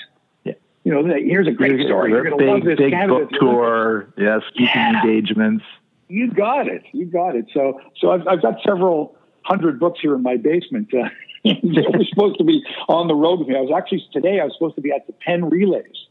Yeah. 0.45 0.53
You 0.85 0.93
know, 0.93 1.15
here's 1.17 1.49
a 1.49 1.53
great 1.53 1.81
story. 1.87 2.11
You're 2.11 2.25
going 2.25 2.39
to 2.39 2.53
love 2.53 2.65
this 2.65 2.79
big 2.79 2.93
book 3.09 3.31
tour. 3.31 4.13
Yeah, 4.19 4.41
speaking 4.49 4.69
Yeah. 4.75 5.03
engagements. 5.03 5.65
You 6.09 6.31
got 6.31 6.69
it. 6.69 6.83
You 6.93 7.07
got 7.07 7.35
it. 7.35 7.47
So, 7.55 7.81
so 7.99 8.11
I've, 8.11 8.27
I've 8.29 8.43
got 8.43 8.57
several 8.67 9.17
hundred 9.43 9.81
books 9.81 10.01
here 10.01 10.15
in 10.15 10.23
my 10.23 10.37
basement. 10.37 10.93
Uh, 10.93 11.09
they 11.45 11.85
were 11.93 12.05
supposed 12.09 12.39
to 12.39 12.45
be 12.45 12.65
on 12.89 13.07
the 13.07 13.15
road 13.15 13.41
with 13.41 13.49
me. 13.49 13.57
I 13.57 13.61
was 13.61 13.73
actually 13.75 14.07
today. 14.13 14.41
I 14.41 14.45
was 14.45 14.55
supposed 14.55 14.77
to 14.77 14.81
be 14.81 14.93
at 14.93 15.07
the 15.07 15.13
Penn 15.13 15.51
Relays, 15.51 16.07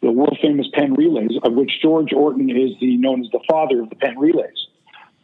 the 0.00 0.12
world 0.12 0.38
famous 0.40 0.68
Penn 0.72 0.94
Relays, 0.94 1.32
of 1.42 1.54
which 1.54 1.72
George 1.82 2.12
Orton 2.12 2.50
is 2.50 2.78
the 2.80 2.96
known 2.96 3.20
as 3.20 3.30
the 3.32 3.40
father 3.50 3.82
of 3.82 3.90
the 3.90 3.96
Penn 3.96 4.18
Relays. 4.18 4.68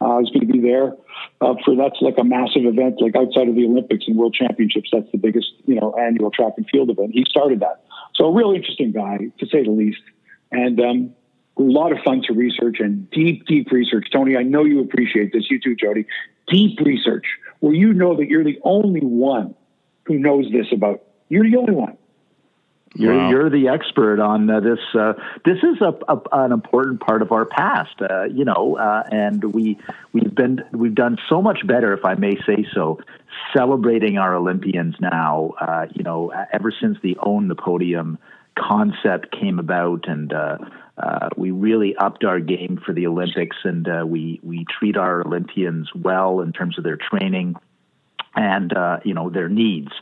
Uh, 0.01 0.17
I 0.17 0.19
was 0.19 0.31
going 0.31 0.47
to 0.47 0.53
be 0.53 0.61
there 0.61 0.97
uh, 1.41 1.55
for 1.65 1.77
that's 1.77 2.01
like 2.01 2.19
a 2.19 2.25
massive 2.25 2.65
event, 2.65 3.01
like 3.01 3.15
outside 3.15 3.49
of 3.49 3.55
the 3.55 3.65
Olympics 3.65 4.05
and 4.09 4.17
World 4.17 4.35
Championships. 4.35 4.89
That's 4.93 5.11
the 5.13 5.19
biggest, 5.19 5.53
you 5.67 5.77
know, 5.77 5.95
annual 5.95 6.33
track 6.33 6.55
and 6.57 6.67
field 6.69 6.91
event. 6.91 7.13
He 7.13 7.25
started 7.29 7.61
that. 7.61 7.85
So 8.17 8.25
a 8.25 8.33
real 8.33 8.51
interesting 8.51 8.91
guy, 8.91 9.31
to 9.39 9.47
say 9.47 9.63
the 9.63 9.71
least, 9.71 10.03
and 10.51 10.81
um, 10.81 11.15
a 11.57 11.63
lot 11.63 11.93
of 11.93 11.99
fun 12.05 12.23
to 12.27 12.33
research 12.33 12.81
and 12.81 13.09
deep, 13.11 13.47
deep 13.47 13.71
research. 13.71 14.09
Tony, 14.13 14.37
I 14.37 14.43
know 14.43 14.65
you 14.65 14.81
appreciate 14.81 15.33
this. 15.33 15.49
You 15.49 15.61
too, 15.61 15.77
Jodie. 15.77 16.07
Deep 16.49 16.81
research 16.81 17.27
where 17.63 17.73
you 17.73 17.93
know 17.93 18.17
that 18.17 18.29
you're 18.29 18.43
the 18.43 18.59
only 18.65 19.01
one 19.01 19.55
who 20.07 20.19
knows 20.19 20.47
this 20.53 20.67
about. 20.73 21.01
You're 21.29 21.49
the 21.49 21.57
only 21.57 21.73
one. 21.73 21.97
You're, 22.97 23.17
Wow. 23.17 23.31
you're 23.31 23.51
the 23.51 23.69
expert 23.69 24.19
on 24.21 24.51
uh, 24.51 24.59
this. 24.59 24.81
Uh, 24.99 25.13
this 25.45 25.59
is 25.59 25.81
a, 25.81 25.95
a, 26.13 26.21
an 26.33 26.53
important 26.53 27.01
part 27.01 27.23
of 27.23 27.31
our 27.31 27.47
past, 27.47 27.95
uh, 28.03 28.25
you 28.25 28.45
know, 28.45 28.77
uh, 28.77 29.05
and 29.11 29.45
we 29.55 29.79
we've 30.13 30.35
been 30.35 30.61
we've 30.73 30.95
done 30.95 31.19
so 31.29 31.41
much 31.41 31.65
better, 31.67 31.95
if 31.95 32.05
I 32.05 32.17
may 32.17 32.35
say 32.45 32.67
so, 32.75 32.99
celebrating 33.57 34.19
our 34.19 34.35
Olympians 34.35 34.97
now. 35.01 35.53
Uh, 35.61 35.87
you 35.95 36.03
know, 36.03 36.33
ever 36.53 36.73
since 36.79 36.99
the 37.03 37.17
own 37.23 37.47
the 37.47 37.55
podium 37.55 38.19
concept 38.59 39.33
came 39.39 39.59
about, 39.59 40.09
and 40.09 40.33
uh, 40.33 40.59
uh, 40.99 41.29
we 41.37 41.51
really 41.51 41.97
upped 41.97 42.25
our 42.25 42.41
game 42.41 42.81
for 42.85 42.93
the 42.93 43.07
Olympics, 43.07 43.57
and 43.65 43.89
uh, 43.89 44.05
we 44.07 44.41
we 44.43 44.67
treat 44.79 44.97
our 44.97 45.27
Olympians 45.27 45.91
well 45.95 46.41
in 46.41 46.53
terms 46.53 46.79
of 46.79 46.85
their 46.85 46.99
training 46.99 47.57
and 48.35 48.77
uh, 48.77 48.99
you 49.05 49.15
know 49.15 49.31
their 49.31 49.49
needs. 49.49 49.93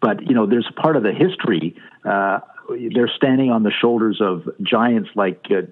But 0.00 0.22
you 0.22 0.34
know, 0.34 0.46
there's 0.46 0.68
part 0.76 0.96
of 0.96 1.02
the 1.02 1.12
history. 1.12 1.76
Uh, 2.04 2.40
they're 2.94 3.10
standing 3.14 3.50
on 3.50 3.62
the 3.62 3.70
shoulders 3.70 4.20
of 4.20 4.48
giants 4.62 5.10
like 5.14 5.46
uh, 5.50 5.62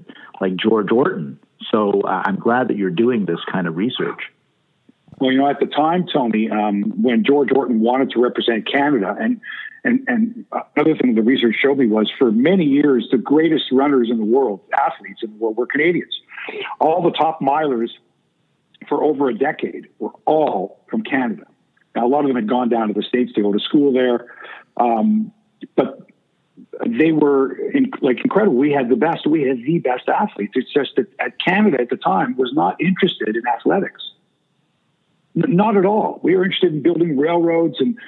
like 0.40 0.56
George 0.56 0.90
Orton. 0.90 1.38
So 1.70 2.02
I'm 2.06 2.36
glad 2.36 2.68
that 2.68 2.76
you're 2.76 2.90
doing 2.90 3.24
this 3.24 3.40
kind 3.50 3.66
of 3.66 3.76
research. 3.76 4.30
Well, 5.18 5.32
you 5.32 5.38
know, 5.38 5.48
at 5.48 5.60
the 5.60 5.66
time, 5.66 6.06
Tony, 6.12 6.50
um, 6.50 7.02
when 7.02 7.24
George 7.24 7.50
Orton 7.54 7.80
wanted 7.80 8.10
to 8.10 8.20
represent 8.20 8.70
Canada, 8.70 9.16
and 9.18 9.40
and 9.84 10.00
and 10.08 10.44
another 10.76 10.96
thing 10.96 11.14
the 11.14 11.22
research 11.22 11.56
showed 11.62 11.78
me 11.78 11.86
was 11.86 12.10
for 12.18 12.32
many 12.32 12.64
years 12.64 13.08
the 13.10 13.18
greatest 13.18 13.64
runners 13.70 14.08
in 14.10 14.18
the 14.18 14.24
world, 14.24 14.60
athletes 14.72 15.20
in 15.22 15.30
the 15.30 15.36
world, 15.36 15.56
were 15.56 15.66
Canadians. 15.66 16.14
All 16.80 17.02
the 17.02 17.10
top 17.10 17.40
milers 17.40 17.90
for 18.88 19.02
over 19.02 19.28
a 19.28 19.34
decade 19.34 19.88
were 19.98 20.12
all 20.26 20.84
from 20.90 21.02
Canada. 21.02 21.44
Now, 21.94 22.06
a 22.06 22.08
lot 22.08 22.20
of 22.20 22.26
them 22.26 22.36
had 22.36 22.48
gone 22.48 22.68
down 22.68 22.88
to 22.88 22.94
the 22.94 23.02
states 23.02 23.32
to 23.34 23.42
go 23.42 23.52
to 23.52 23.60
school 23.60 23.92
there, 23.92 24.26
um, 24.76 25.32
but 25.76 26.06
they 26.86 27.12
were 27.12 27.54
in, 27.70 27.90
like 28.00 28.18
incredible. 28.20 28.56
We 28.56 28.72
had 28.72 28.88
the 28.88 28.96
best. 28.96 29.26
We 29.26 29.42
had 29.42 29.58
the 29.58 29.78
best 29.78 30.08
athletes. 30.08 30.52
It's 30.56 30.72
just 30.72 30.96
that 30.96 31.06
at 31.20 31.38
Canada 31.44 31.78
at 31.80 31.90
the 31.90 31.96
time 31.96 32.36
was 32.36 32.52
not 32.52 32.80
interested 32.80 33.36
in 33.36 33.42
athletics. 33.46 34.02
Not 35.34 35.76
at 35.76 35.84
all. 35.84 36.20
We 36.22 36.36
were 36.36 36.44
interested 36.44 36.72
in 36.72 36.82
building 36.82 37.18
railroads 37.18 37.76
and 37.80 37.98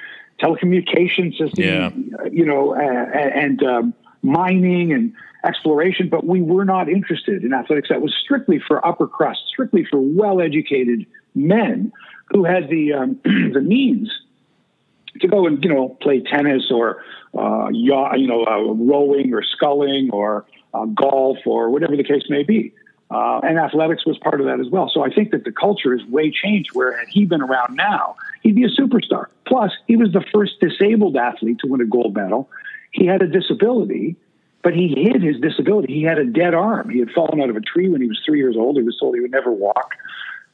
telecommunication 0.41 1.31
systems. 1.31 1.57
Yeah. 1.57 1.89
You 2.31 2.45
know, 2.45 2.75
uh, 2.75 2.79
and 2.79 3.61
um, 3.63 3.93
mining 4.21 4.93
and 4.93 5.13
exploration, 5.45 6.09
but 6.09 6.25
we 6.25 6.41
were 6.41 6.65
not 6.65 6.89
interested 6.89 7.43
in 7.43 7.53
athletics. 7.53 7.89
That 7.89 8.01
was 8.01 8.13
strictly 8.23 8.59
for 8.65 8.85
upper 8.85 9.07
crust, 9.07 9.41
strictly 9.47 9.85
for 9.89 9.99
well-educated 9.99 11.05
men 11.35 11.91
who 12.29 12.43
had 12.43 12.69
the 12.69 12.93
um, 12.93 13.19
the 13.23 13.61
means 13.61 14.11
to 15.21 15.27
go 15.27 15.47
and 15.47 15.63
you 15.63 15.73
know 15.73 15.97
play 16.01 16.21
tennis 16.21 16.71
or 16.71 17.03
uh, 17.37 17.69
yacht, 17.71 18.19
you 18.19 18.27
know 18.27 18.43
uh, 18.45 18.73
rowing 18.73 19.33
or 19.33 19.43
sculling 19.43 20.09
or 20.11 20.45
uh, 20.73 20.85
golf 20.85 21.37
or 21.45 21.69
whatever 21.69 21.95
the 21.95 22.03
case 22.03 22.23
may 22.29 22.43
be. 22.43 22.73
Uh, 23.09 23.39
and 23.43 23.57
athletics 23.57 24.05
was 24.05 24.17
part 24.17 24.41
of 24.41 24.47
that 24.47 24.59
as 24.59 24.67
well. 24.69 24.91
So 24.93 25.03
I 25.03 25.09
think 25.09 25.31
that 25.31 25.45
the 25.45 25.51
culture 25.51 25.93
is 25.93 26.03
way 26.05 26.29
changed. 26.29 26.71
Where 26.73 26.97
had 26.97 27.07
he 27.07 27.25
been 27.25 27.41
around 27.41 27.75
now, 27.75 28.17
he'd 28.43 28.55
be 28.55 28.65
a 28.65 28.69
superstar. 28.69 29.27
Plus, 29.45 29.71
he 29.87 29.95
was 29.95 30.11
the 30.11 30.23
first 30.33 30.59
disabled 30.59 31.15
athlete 31.15 31.59
to 31.59 31.67
win 31.67 31.79
a 31.79 31.85
gold 31.85 32.15
medal. 32.15 32.49
He 32.91 33.05
had 33.05 33.21
a 33.21 33.27
disability, 33.27 34.17
but 34.61 34.73
he 34.73 34.89
hid 34.89 35.21
his 35.21 35.39
disability. 35.39 35.93
He 35.93 36.03
had 36.03 36.17
a 36.17 36.25
dead 36.25 36.53
arm. 36.53 36.89
He 36.89 36.99
had 36.99 37.09
fallen 37.11 37.39
out 37.39 37.49
of 37.49 37.55
a 37.55 37.61
tree 37.61 37.87
when 37.87 38.01
he 38.01 38.07
was 38.07 38.21
three 38.25 38.39
years 38.39 38.55
old. 38.57 38.75
He 38.75 38.83
was 38.83 38.97
told 38.99 39.15
he 39.15 39.21
would 39.21 39.31
never 39.31 39.51
walk, 39.51 39.93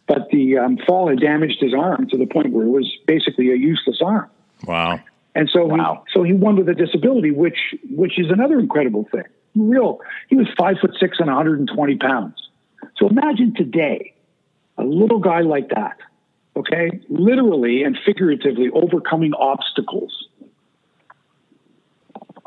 but 0.06 0.30
the 0.30 0.60
um, 0.60 0.78
fall 0.86 1.10
had 1.10 1.20
damaged 1.20 1.60
his 1.60 1.74
arm 1.74 2.08
to 2.10 2.18
the 2.18 2.28
point 2.28 2.52
where 2.52 2.66
it 2.66 2.70
was 2.70 2.92
basically 3.08 3.52
a 3.52 3.56
useless 3.56 4.00
arm. 4.04 4.30
Wow. 4.68 5.02
And 5.34 5.50
so, 5.52 5.66
wow. 5.66 6.04
he, 6.06 6.12
so 6.14 6.24
he 6.24 6.34
won 6.34 6.56
with 6.56 6.70
a 6.70 6.76
disability, 6.76 7.32
which 7.32 7.58
which 7.90 8.20
is 8.20 8.30
another 8.30 8.60
incredible 8.60 9.08
thing. 9.12 9.26
Real, 9.56 10.00
he 10.30 10.36
was 10.36 10.48
five 10.58 10.78
foot 10.82 10.96
six 11.00 11.18
and 11.20 11.28
120 11.28 11.98
pounds. 11.98 12.36
So 12.98 13.08
imagine 13.08 13.54
today, 13.56 14.14
a 14.78 14.84
little 14.84 15.20
guy 15.20 15.42
like 15.42 15.70
that, 15.70 15.98
okay, 16.56 17.00
literally 17.10 17.84
and 17.84 17.98
figuratively 18.06 18.70
overcoming 18.74 19.34
obstacles. 19.34 20.28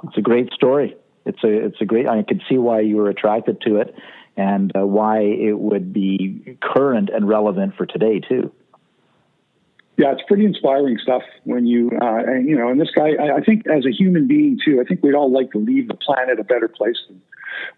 It's 0.04 0.16
a 0.16 0.20
great 0.20 0.52
story. 0.52 0.96
It's 1.24 1.42
a 1.42 1.48
it's 1.48 1.80
a 1.80 1.84
great. 1.84 2.08
I 2.08 2.22
can 2.22 2.40
see 2.48 2.58
why 2.58 2.80
you 2.80 2.96
were 2.96 3.08
attracted 3.08 3.60
to 3.62 3.76
it, 3.76 3.94
and 4.36 4.72
uh, 4.76 4.86
why 4.86 5.20
it 5.20 5.58
would 5.58 5.92
be 5.92 6.56
current 6.62 7.10
and 7.12 7.28
relevant 7.28 7.74
for 7.76 7.86
today 7.86 8.20
too. 8.20 8.52
Yeah, 9.96 10.12
it's 10.12 10.22
pretty 10.28 10.44
inspiring 10.44 10.98
stuff 10.98 11.22
when 11.44 11.66
you, 11.66 11.90
uh, 12.02 12.16
and, 12.26 12.46
you 12.46 12.56
know, 12.56 12.68
and 12.68 12.78
this 12.78 12.90
guy, 12.94 13.12
I, 13.18 13.36
I, 13.36 13.40
think 13.40 13.66
as 13.66 13.86
a 13.86 13.90
human 13.90 14.26
being 14.26 14.58
too, 14.62 14.78
I 14.78 14.84
think 14.84 15.02
we'd 15.02 15.14
all 15.14 15.32
like 15.32 15.52
to 15.52 15.58
leave 15.58 15.88
the 15.88 15.94
planet 15.94 16.38
a 16.38 16.44
better 16.44 16.68
place 16.68 16.98
than 17.08 17.22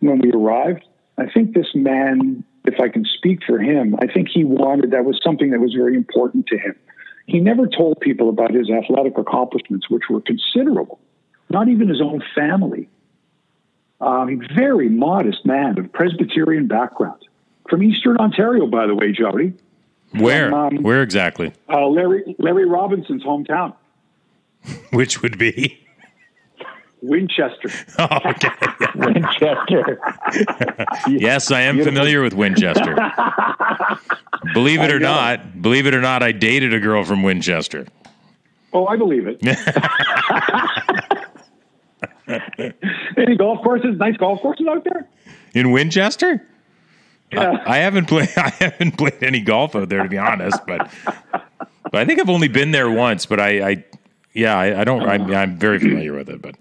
when 0.00 0.18
we 0.18 0.32
arrived. 0.32 0.84
I 1.16 1.26
think 1.30 1.54
this 1.54 1.68
man, 1.76 2.42
if 2.64 2.80
I 2.80 2.88
can 2.88 3.04
speak 3.04 3.40
for 3.46 3.60
him, 3.60 3.94
I 4.02 4.12
think 4.12 4.28
he 4.28 4.42
wanted, 4.42 4.90
that 4.90 5.04
was 5.04 5.20
something 5.22 5.50
that 5.50 5.60
was 5.60 5.74
very 5.74 5.94
important 5.94 6.48
to 6.48 6.58
him. 6.58 6.74
He 7.26 7.38
never 7.38 7.68
told 7.68 8.00
people 8.00 8.30
about 8.30 8.52
his 8.52 8.68
athletic 8.68 9.16
accomplishments, 9.16 9.88
which 9.88 10.04
were 10.10 10.20
considerable, 10.20 10.98
not 11.50 11.68
even 11.68 11.88
his 11.88 12.00
own 12.00 12.22
family. 12.34 12.88
Um, 14.00 14.40
very 14.56 14.88
modest 14.88 15.44
man 15.44 15.78
of 15.78 15.92
Presbyterian 15.92 16.66
background 16.66 17.22
from 17.68 17.82
Eastern 17.82 18.16
Ontario, 18.16 18.66
by 18.66 18.86
the 18.86 18.94
way, 18.94 19.12
Jodie. 19.12 19.54
Where? 20.12 20.50
From, 20.50 20.76
um, 20.78 20.82
Where 20.82 21.02
exactly? 21.02 21.52
Uh, 21.68 21.86
Larry 21.88 22.34
Larry 22.38 22.66
Robinson's 22.66 23.22
hometown. 23.22 23.74
Which 24.92 25.22
would 25.22 25.38
be 25.38 25.78
Winchester. 27.02 27.68
Oh, 27.98 28.18
okay. 28.26 28.48
Winchester. 28.94 30.00
yes, 31.08 31.50
I 31.50 31.62
am 31.62 31.76
Beautiful. 31.76 31.96
familiar 31.98 32.22
with 32.22 32.32
Winchester. 32.34 32.94
believe 34.54 34.80
it 34.80 34.90
or 34.92 34.98
not, 35.00 35.60
believe 35.62 35.86
it 35.86 35.94
or 35.94 36.00
not, 36.00 36.22
I 36.22 36.32
dated 36.32 36.72
a 36.74 36.80
girl 36.80 37.04
from 37.04 37.22
Winchester. 37.22 37.86
Oh, 38.72 38.86
I 38.86 38.96
believe 38.96 39.26
it. 39.26 39.40
Any 43.16 43.36
golf 43.36 43.62
courses? 43.62 43.96
Nice 43.98 44.16
golf 44.16 44.40
courses 44.40 44.66
out 44.68 44.84
there 44.84 45.08
in 45.54 45.70
Winchester. 45.70 46.46
Yeah. 47.32 47.62
I, 47.66 47.74
I, 47.74 47.78
haven't 47.78 48.06
played. 48.06 48.30
I 48.36 48.50
haven't 48.58 48.96
played 48.96 49.22
any 49.22 49.40
golf 49.40 49.74
out 49.76 49.88
there 49.88 50.02
to 50.02 50.08
be 50.08 50.18
honest, 50.18 50.58
but 50.66 50.90
but 51.84 51.94
I 51.94 52.04
think 52.04 52.20
I've 52.20 52.30
only 52.30 52.48
been 52.48 52.70
there 52.70 52.90
once. 52.90 53.26
But 53.26 53.40
I, 53.40 53.70
I 53.70 53.84
yeah, 54.32 54.56
I, 54.56 54.80
I 54.80 54.84
don't. 54.84 55.02
I'm, 55.08 55.32
I'm, 55.34 55.56
very 55.56 55.78
familiar 55.78 56.14
with 56.14 56.28
it, 56.28 56.40
but. 56.40 56.56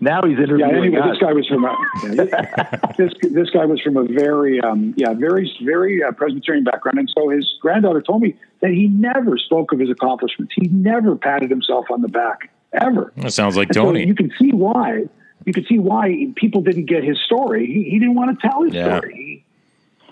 Now 0.00 0.20
he's 0.22 0.36
interviewing. 0.36 0.58
Yeah, 0.58 0.78
anyway, 0.78 1.00
this 1.10 1.18
guy 1.18 1.32
was 1.32 1.46
from 1.46 1.64
a, 1.64 2.94
this 2.98 3.12
this 3.22 3.50
guy 3.50 3.64
was 3.66 3.80
from 3.80 3.96
a 3.96 4.02
very 4.02 4.60
um, 4.60 4.94
yeah 4.96 5.14
very 5.14 5.48
very 5.64 6.02
uh, 6.02 6.10
Presbyterian 6.10 6.64
background, 6.64 6.98
and 6.98 7.12
so 7.16 7.28
his 7.28 7.54
granddaughter 7.60 8.02
told 8.02 8.20
me 8.20 8.36
that 8.62 8.72
he 8.72 8.88
never 8.88 9.38
spoke 9.38 9.72
of 9.72 9.78
his 9.78 9.90
accomplishments. 9.90 10.54
He 10.56 10.66
never 10.66 11.14
patted 11.14 11.50
himself 11.50 11.86
on 11.88 12.02
the 12.02 12.08
back 12.08 12.50
ever. 12.72 13.12
That 13.16 13.32
sounds 13.32 13.56
like 13.56 13.68
and 13.68 13.76
Tony. 13.76 14.02
So 14.02 14.08
you 14.08 14.14
can 14.16 14.32
see 14.40 14.50
why. 14.50 15.04
You 15.44 15.52
can 15.52 15.64
see 15.66 15.78
why 15.78 16.32
people 16.34 16.62
didn't 16.62 16.86
get 16.86 17.04
his 17.04 17.18
story. 17.24 17.66
He, 17.66 17.90
he 17.90 17.98
didn't 18.00 18.14
want 18.14 18.40
to 18.40 18.48
tell 18.48 18.62
his 18.62 18.74
yeah. 18.74 18.98
story. 18.98 19.41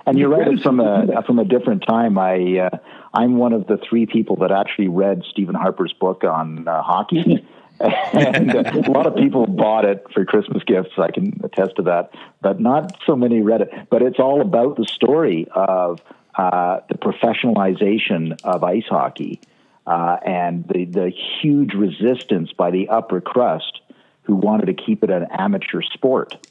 And 0.06 0.18
you 0.18 0.28
read 0.28 0.48
it 0.48 0.62
from 0.62 0.80
a 0.80 1.22
from 1.26 1.38
a 1.38 1.44
different 1.44 1.84
time. 1.86 2.18
I 2.18 2.58
uh, 2.58 2.78
I'm 3.12 3.36
one 3.36 3.52
of 3.52 3.66
the 3.66 3.76
three 3.76 4.06
people 4.06 4.36
that 4.36 4.50
actually 4.50 4.88
read 4.88 5.24
Stephen 5.30 5.54
Harper's 5.54 5.92
book 5.92 6.24
on 6.24 6.66
uh, 6.66 6.82
hockey. 6.82 7.46
and 7.80 8.54
uh, 8.54 8.72
a 8.74 8.90
lot 8.90 9.06
of 9.06 9.16
people 9.16 9.46
bought 9.46 9.84
it 9.84 10.04
for 10.12 10.24
Christmas 10.24 10.62
gifts. 10.64 10.90
I 10.98 11.10
can 11.10 11.40
attest 11.42 11.76
to 11.76 11.82
that, 11.82 12.12
but 12.42 12.60
not 12.60 12.98
so 13.06 13.16
many 13.16 13.40
read 13.40 13.62
it. 13.62 13.70
But 13.90 14.02
it's 14.02 14.18
all 14.18 14.42
about 14.42 14.76
the 14.76 14.84
story 14.84 15.48
of 15.54 16.00
uh, 16.34 16.80
the 16.88 16.98
professionalization 16.98 18.38
of 18.44 18.62
ice 18.64 18.84
hockey 18.88 19.40
uh, 19.86 20.18
and 20.24 20.66
the 20.68 20.84
the 20.84 21.12
huge 21.40 21.74
resistance 21.74 22.52
by 22.52 22.70
the 22.70 22.88
upper 22.88 23.20
crust 23.20 23.80
who 24.22 24.36
wanted 24.36 24.66
to 24.66 24.74
keep 24.74 25.02
it 25.02 25.10
an 25.10 25.26
amateur 25.30 25.82
sport. 25.82 26.46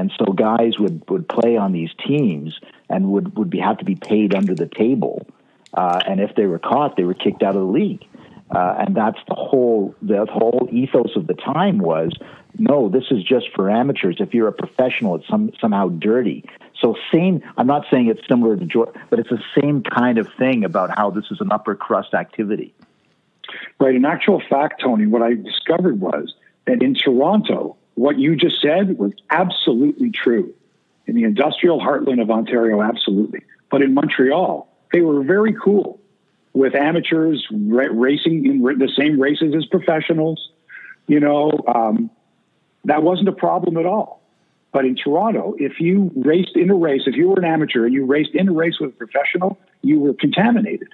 And 0.00 0.10
so 0.18 0.32
guys 0.32 0.78
would, 0.78 1.02
would 1.10 1.28
play 1.28 1.58
on 1.58 1.72
these 1.72 1.90
teams 2.06 2.58
and 2.88 3.12
would, 3.12 3.36
would 3.36 3.50
be, 3.50 3.58
have 3.58 3.76
to 3.78 3.84
be 3.84 3.96
paid 3.96 4.34
under 4.34 4.54
the 4.54 4.66
table. 4.66 5.26
Uh, 5.74 6.00
and 6.06 6.20
if 6.20 6.34
they 6.36 6.46
were 6.46 6.58
caught, 6.58 6.96
they 6.96 7.04
were 7.04 7.12
kicked 7.12 7.42
out 7.42 7.54
of 7.54 7.60
the 7.60 7.72
league. 7.72 8.06
Uh, 8.50 8.76
and 8.78 8.96
that's 8.96 9.18
the 9.28 9.34
whole 9.34 9.94
the 10.02 10.26
whole 10.26 10.68
ethos 10.72 11.14
of 11.14 11.26
the 11.26 11.34
time 11.34 11.78
was 11.78 12.12
no, 12.58 12.88
this 12.88 13.04
is 13.10 13.22
just 13.22 13.46
for 13.54 13.70
amateurs. 13.70 14.16
If 14.20 14.34
you're 14.34 14.48
a 14.48 14.52
professional, 14.52 15.16
it's 15.16 15.28
some, 15.28 15.52
somehow 15.60 15.88
dirty. 15.88 16.44
So 16.80 16.96
same. 17.12 17.42
I'm 17.56 17.66
not 17.66 17.84
saying 17.92 18.08
it's 18.08 18.26
similar 18.26 18.56
to 18.56 18.64
Georgia, 18.64 18.92
but 19.10 19.18
it's 19.20 19.28
the 19.28 19.42
same 19.60 19.82
kind 19.82 20.18
of 20.18 20.28
thing 20.38 20.64
about 20.64 20.90
how 20.96 21.10
this 21.10 21.26
is 21.30 21.40
an 21.40 21.52
upper 21.52 21.76
crust 21.76 22.14
activity. 22.14 22.74
Right. 23.78 23.94
In 23.94 24.04
actual 24.04 24.42
fact, 24.48 24.80
Tony, 24.82 25.06
what 25.06 25.22
I 25.22 25.34
discovered 25.34 26.00
was 26.00 26.34
that 26.66 26.82
in 26.82 26.94
Toronto, 26.94 27.76
what 28.00 28.18
you 28.18 28.34
just 28.34 28.62
said 28.62 28.96
was 28.96 29.12
absolutely 29.28 30.10
true. 30.10 30.54
In 31.06 31.14
the 31.14 31.24
industrial 31.24 31.78
heartland 31.78 32.22
of 32.22 32.30
Ontario, 32.30 32.80
absolutely. 32.80 33.42
But 33.70 33.82
in 33.82 33.92
Montreal, 33.92 34.66
they 34.90 35.02
were 35.02 35.22
very 35.22 35.54
cool 35.62 36.00
with 36.54 36.74
amateurs 36.74 37.46
racing 37.50 38.46
in 38.46 38.62
the 38.62 38.90
same 38.98 39.20
races 39.20 39.54
as 39.54 39.66
professionals. 39.66 40.50
You 41.08 41.20
know, 41.20 41.52
um, 41.68 42.10
that 42.86 43.02
wasn't 43.02 43.28
a 43.28 43.32
problem 43.32 43.76
at 43.76 43.84
all. 43.84 44.22
But 44.72 44.86
in 44.86 44.96
Toronto, 44.96 45.54
if 45.58 45.78
you 45.78 46.10
raced 46.16 46.56
in 46.56 46.70
a 46.70 46.74
race, 46.74 47.02
if 47.04 47.16
you 47.16 47.28
were 47.28 47.38
an 47.38 47.44
amateur 47.44 47.84
and 47.84 47.92
you 47.92 48.06
raced 48.06 48.34
in 48.34 48.48
a 48.48 48.52
race 48.52 48.78
with 48.80 48.90
a 48.90 48.96
professional, 48.96 49.58
you 49.82 50.00
were 50.00 50.14
contaminated. 50.14 50.88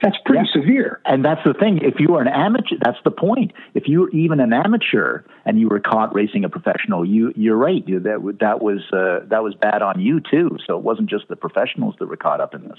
That's 0.00 0.16
pretty 0.24 0.46
yeah. 0.46 0.60
severe. 0.60 1.00
And 1.06 1.24
that's 1.24 1.40
the 1.44 1.54
thing. 1.54 1.78
If 1.82 1.98
you 1.98 2.14
are 2.14 2.22
an 2.22 2.28
amateur, 2.28 2.76
that's 2.80 2.98
the 3.02 3.10
point. 3.10 3.52
If 3.74 3.88
you 3.88 4.02
were 4.02 4.10
even 4.10 4.38
an 4.38 4.52
amateur 4.52 5.22
and 5.44 5.58
you 5.58 5.68
were 5.68 5.80
caught 5.80 6.14
racing 6.14 6.44
a 6.44 6.48
professional, 6.48 7.04
you 7.04 7.32
you're 7.34 7.56
right. 7.56 7.82
You, 7.86 7.98
that 8.00 8.36
that 8.38 8.62
was 8.62 8.78
uh, 8.92 9.26
that 9.28 9.42
was 9.42 9.54
bad 9.56 9.82
on 9.82 10.00
you 10.00 10.20
too. 10.20 10.56
So 10.66 10.76
it 10.76 10.84
wasn't 10.84 11.10
just 11.10 11.26
the 11.26 11.34
professionals 11.34 11.96
that 11.98 12.06
were 12.06 12.16
caught 12.16 12.40
up 12.40 12.54
in 12.54 12.62
this. 12.62 12.78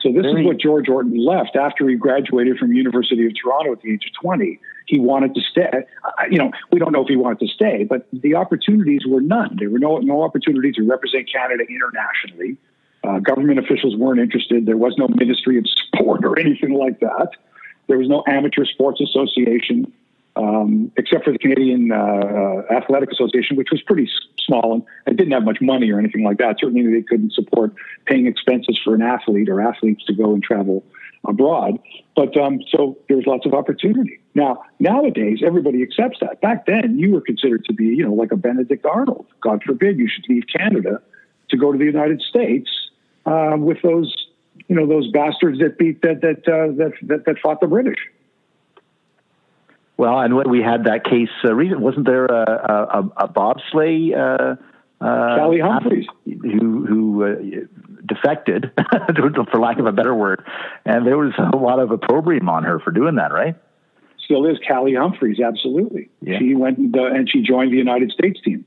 So 0.00 0.12
this 0.12 0.22
Very, 0.22 0.42
is 0.42 0.46
what 0.46 0.60
George 0.60 0.88
Orton 0.88 1.18
left 1.18 1.56
after 1.56 1.88
he 1.88 1.96
graduated 1.96 2.58
from 2.58 2.72
University 2.72 3.26
of 3.26 3.32
Toronto 3.42 3.72
at 3.72 3.82
the 3.82 3.92
age 3.92 4.04
of 4.06 4.22
20. 4.22 4.60
He 4.86 5.00
wanted 5.00 5.34
to 5.34 5.40
stay. 5.50 5.70
You 6.30 6.38
know, 6.38 6.52
we 6.70 6.78
don't 6.78 6.92
know 6.92 7.02
if 7.02 7.08
he 7.08 7.16
wanted 7.16 7.40
to 7.40 7.48
stay, 7.48 7.82
but 7.82 8.06
the 8.12 8.36
opportunities 8.36 9.02
were 9.08 9.20
none. 9.20 9.56
There 9.58 9.70
were 9.70 9.80
no 9.80 9.98
no 9.98 10.22
opportunity 10.22 10.70
to 10.72 10.82
represent 10.82 11.28
Canada 11.32 11.64
internationally 11.68 12.58
Uh, 13.02 13.18
government 13.18 13.58
officials 13.58 13.96
weren't 13.96 14.20
interested. 14.20 14.66
There 14.66 14.76
was 14.76 14.94
no 14.98 15.08
Ministry 15.08 15.56
of 15.58 15.64
Sport 15.68 16.24
or 16.24 16.38
anything 16.38 16.74
like 16.74 17.00
that. 17.00 17.30
There 17.88 17.98
was 17.98 18.08
no 18.08 18.22
Amateur 18.28 18.64
Sports 18.64 19.00
Association, 19.00 19.92
um, 20.36 20.92
except 20.96 21.24
for 21.24 21.32
the 21.32 21.38
Canadian 21.38 21.90
uh, 21.90 22.62
Athletic 22.70 23.10
Association, 23.10 23.56
which 23.56 23.70
was 23.72 23.82
pretty 23.82 24.08
small 24.38 24.74
and, 24.74 24.82
and 25.06 25.16
didn't 25.16 25.32
have 25.32 25.44
much 25.44 25.60
money 25.60 25.90
or 25.90 25.98
anything 25.98 26.22
like 26.22 26.38
that. 26.38 26.56
Certainly, 26.60 26.92
they 26.92 27.02
couldn't 27.02 27.32
support 27.32 27.74
paying 28.06 28.26
expenses 28.26 28.78
for 28.84 28.94
an 28.94 29.02
athlete 29.02 29.48
or 29.48 29.60
athletes 29.60 30.04
to 30.04 30.12
go 30.12 30.34
and 30.34 30.42
travel 30.42 30.84
abroad. 31.26 31.78
But 32.14 32.36
um, 32.36 32.60
so 32.70 32.98
was 33.08 33.26
lots 33.26 33.46
of 33.46 33.54
opportunity. 33.54 34.20
Now, 34.34 34.62
nowadays, 34.78 35.40
everybody 35.44 35.82
accepts 35.82 36.18
that. 36.20 36.40
Back 36.40 36.66
then, 36.66 36.98
you 36.98 37.12
were 37.12 37.20
considered 37.20 37.64
to 37.64 37.72
be, 37.72 37.86
you 37.86 38.04
know, 38.04 38.14
like 38.14 38.30
a 38.30 38.36
Benedict 38.36 38.84
Arnold. 38.86 39.26
God 39.40 39.62
forbid 39.64 39.98
you 39.98 40.08
should 40.08 40.24
leave 40.28 40.44
Canada 40.54 41.00
to 41.48 41.56
go 41.56 41.72
to 41.72 41.78
the 41.78 41.84
United 41.84 42.22
States 42.22 42.89
uh, 43.30 43.56
with 43.56 43.78
those, 43.82 44.14
you 44.68 44.76
know, 44.76 44.86
those 44.86 45.10
bastards 45.12 45.58
that 45.60 45.78
beat 45.78 46.02
that 46.02 46.20
that 46.22 46.48
uh, 46.48 46.72
that, 46.76 46.92
that 47.02 47.24
that 47.26 47.36
fought 47.42 47.60
the 47.60 47.66
British. 47.66 47.98
Well, 49.96 50.18
and 50.20 50.34
when 50.34 50.48
we 50.48 50.62
had 50.62 50.84
that 50.84 51.04
case. 51.04 51.28
Uh, 51.44 51.54
recent, 51.54 51.80
wasn't 51.80 52.06
there 52.06 52.24
a, 52.24 52.32
a, 52.32 53.24
a 53.24 53.28
bobsleigh? 53.28 54.16
Uh, 54.16 54.56
uh, 55.02 55.38
Kaillie 55.38 55.62
Humphries, 55.62 56.06
who 56.24 56.86
who 56.86 57.24
uh, 57.24 57.66
defected, 58.06 58.70
for 59.50 59.60
lack 59.60 59.78
of 59.78 59.86
a 59.86 59.92
better 59.92 60.14
word, 60.14 60.44
and 60.84 61.06
there 61.06 61.16
was 61.16 61.32
a 61.38 61.56
lot 61.56 61.78
of 61.78 61.90
opprobrium 61.90 62.48
on 62.48 62.64
her 62.64 62.78
for 62.80 62.90
doing 62.90 63.16
that, 63.16 63.32
right? 63.32 63.56
Still 64.24 64.46
is 64.46 64.58
Kaillie 64.58 64.96
Humphries, 64.96 65.40
absolutely. 65.40 66.10
Yeah. 66.20 66.38
She 66.38 66.54
went 66.54 66.78
and, 66.78 66.96
uh, 66.96 67.06
and 67.06 67.28
she 67.28 67.42
joined 67.42 67.72
the 67.72 67.78
United 67.78 68.10
States 68.10 68.40
team. 68.42 68.64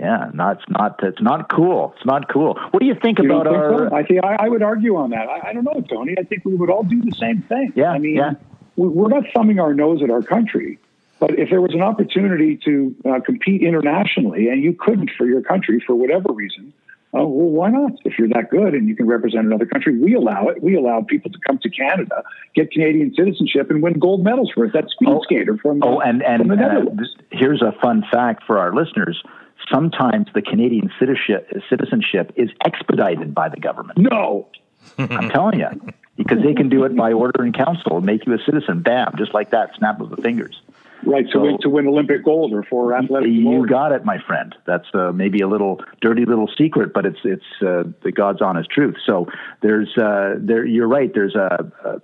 Yeah, 0.00 0.30
no, 0.32 0.48
it's 0.48 0.64
not. 0.70 0.98
It's 1.02 1.20
not 1.20 1.50
cool. 1.50 1.92
It's 1.94 2.06
not 2.06 2.32
cool. 2.32 2.58
What 2.70 2.80
do 2.80 2.86
you 2.86 2.94
think 2.94 3.18
you 3.18 3.26
about 3.26 3.44
think 3.44 3.56
our? 3.56 3.90
So? 3.90 3.94
I 3.94 4.02
think 4.02 4.24
I, 4.24 4.46
I, 4.46 4.48
would 4.48 4.62
argue 4.62 4.96
on 4.96 5.10
that. 5.10 5.28
I, 5.28 5.50
I, 5.50 5.52
don't 5.52 5.64
know, 5.64 5.78
Tony. 5.82 6.14
I 6.18 6.22
think 6.22 6.46
we 6.46 6.54
would 6.54 6.70
all 6.70 6.84
do 6.84 7.02
the 7.02 7.14
same 7.16 7.42
thing. 7.42 7.74
Yeah, 7.76 7.90
I 7.90 7.98
mean, 7.98 8.16
yeah. 8.16 8.32
we're 8.76 9.08
not 9.08 9.24
thumbing 9.34 9.60
our 9.60 9.74
nose 9.74 10.02
at 10.02 10.08
our 10.08 10.22
country, 10.22 10.78
but 11.18 11.38
if 11.38 11.50
there 11.50 11.60
was 11.60 11.74
an 11.74 11.82
opportunity 11.82 12.58
to 12.64 12.96
uh, 13.04 13.20
compete 13.20 13.60
internationally 13.62 14.48
and 14.48 14.62
you 14.62 14.72
couldn't 14.72 15.10
for 15.18 15.26
your 15.26 15.42
country 15.42 15.84
for 15.86 15.94
whatever 15.94 16.32
reason, 16.32 16.72
uh, 17.12 17.18
well, 17.18 17.50
why 17.50 17.70
not? 17.70 17.92
If 18.06 18.18
you're 18.18 18.28
that 18.28 18.48
good 18.48 18.72
and 18.72 18.88
you 18.88 18.96
can 18.96 19.06
represent 19.06 19.44
another 19.44 19.66
country, 19.66 19.98
we 19.98 20.14
allow 20.14 20.46
it. 20.48 20.62
We 20.62 20.76
allow 20.76 21.02
people 21.02 21.30
to 21.30 21.38
come 21.46 21.58
to 21.58 21.68
Canada, 21.68 22.22
get 22.54 22.70
Canadian 22.70 23.12
citizenship, 23.14 23.70
and 23.70 23.82
win 23.82 23.98
gold 23.98 24.24
medals 24.24 24.50
for 24.54 24.64
it. 24.64 24.72
That 24.72 24.88
speed 24.88 25.10
oh, 25.10 25.20
skater 25.24 25.58
from 25.58 25.82
oh, 25.82 26.00
and 26.00 26.22
and 26.22 26.50
the 26.50 26.54
uh, 26.54 27.04
here's 27.32 27.60
a 27.60 27.72
fun 27.82 28.02
fact 28.10 28.44
for 28.46 28.58
our 28.58 28.74
listeners 28.74 29.22
sometimes 29.72 30.26
the 30.34 30.42
Canadian 30.42 30.90
citizenship, 30.98 31.50
citizenship 31.68 32.32
is 32.36 32.50
expedited 32.64 33.34
by 33.34 33.48
the 33.48 33.58
government. 33.58 33.98
No. 33.98 34.48
I'm 34.98 35.28
telling 35.30 35.60
you, 35.60 35.68
because 36.16 36.42
they 36.42 36.54
can 36.54 36.68
do 36.68 36.84
it 36.84 36.96
by 36.96 37.12
order 37.12 37.44
in 37.44 37.52
council, 37.52 37.98
and 37.98 38.06
make 38.06 38.26
you 38.26 38.34
a 38.34 38.38
citizen, 38.44 38.82
bam, 38.82 39.14
just 39.18 39.34
like 39.34 39.50
that, 39.50 39.70
snap 39.76 40.00
of 40.00 40.10
the 40.10 40.16
fingers. 40.16 40.60
Right, 41.02 41.26
so, 41.32 41.38
to, 41.38 41.40
win, 41.40 41.58
to 41.62 41.70
win 41.70 41.86
Olympic 41.86 42.24
gold 42.24 42.52
or 42.52 42.62
for 42.62 42.94
athletic. 42.94 43.30
You 43.30 43.66
got 43.66 43.92
it, 43.92 44.04
my 44.04 44.18
friend. 44.26 44.54
That's 44.66 44.86
uh, 44.92 45.12
maybe 45.12 45.40
a 45.40 45.48
little 45.48 45.82
dirty 46.02 46.26
little 46.26 46.48
secret, 46.58 46.92
but 46.92 47.06
it's 47.06 47.18
it's 47.24 47.44
uh, 47.62 47.84
the 48.02 48.12
God's 48.12 48.42
honest 48.42 48.68
truth. 48.70 48.96
So 49.06 49.26
there's 49.62 49.96
uh, 49.96 50.34
there. 50.38 50.66
You're 50.66 50.88
right. 50.88 51.10
There's 51.12 51.34
a 51.34 52.00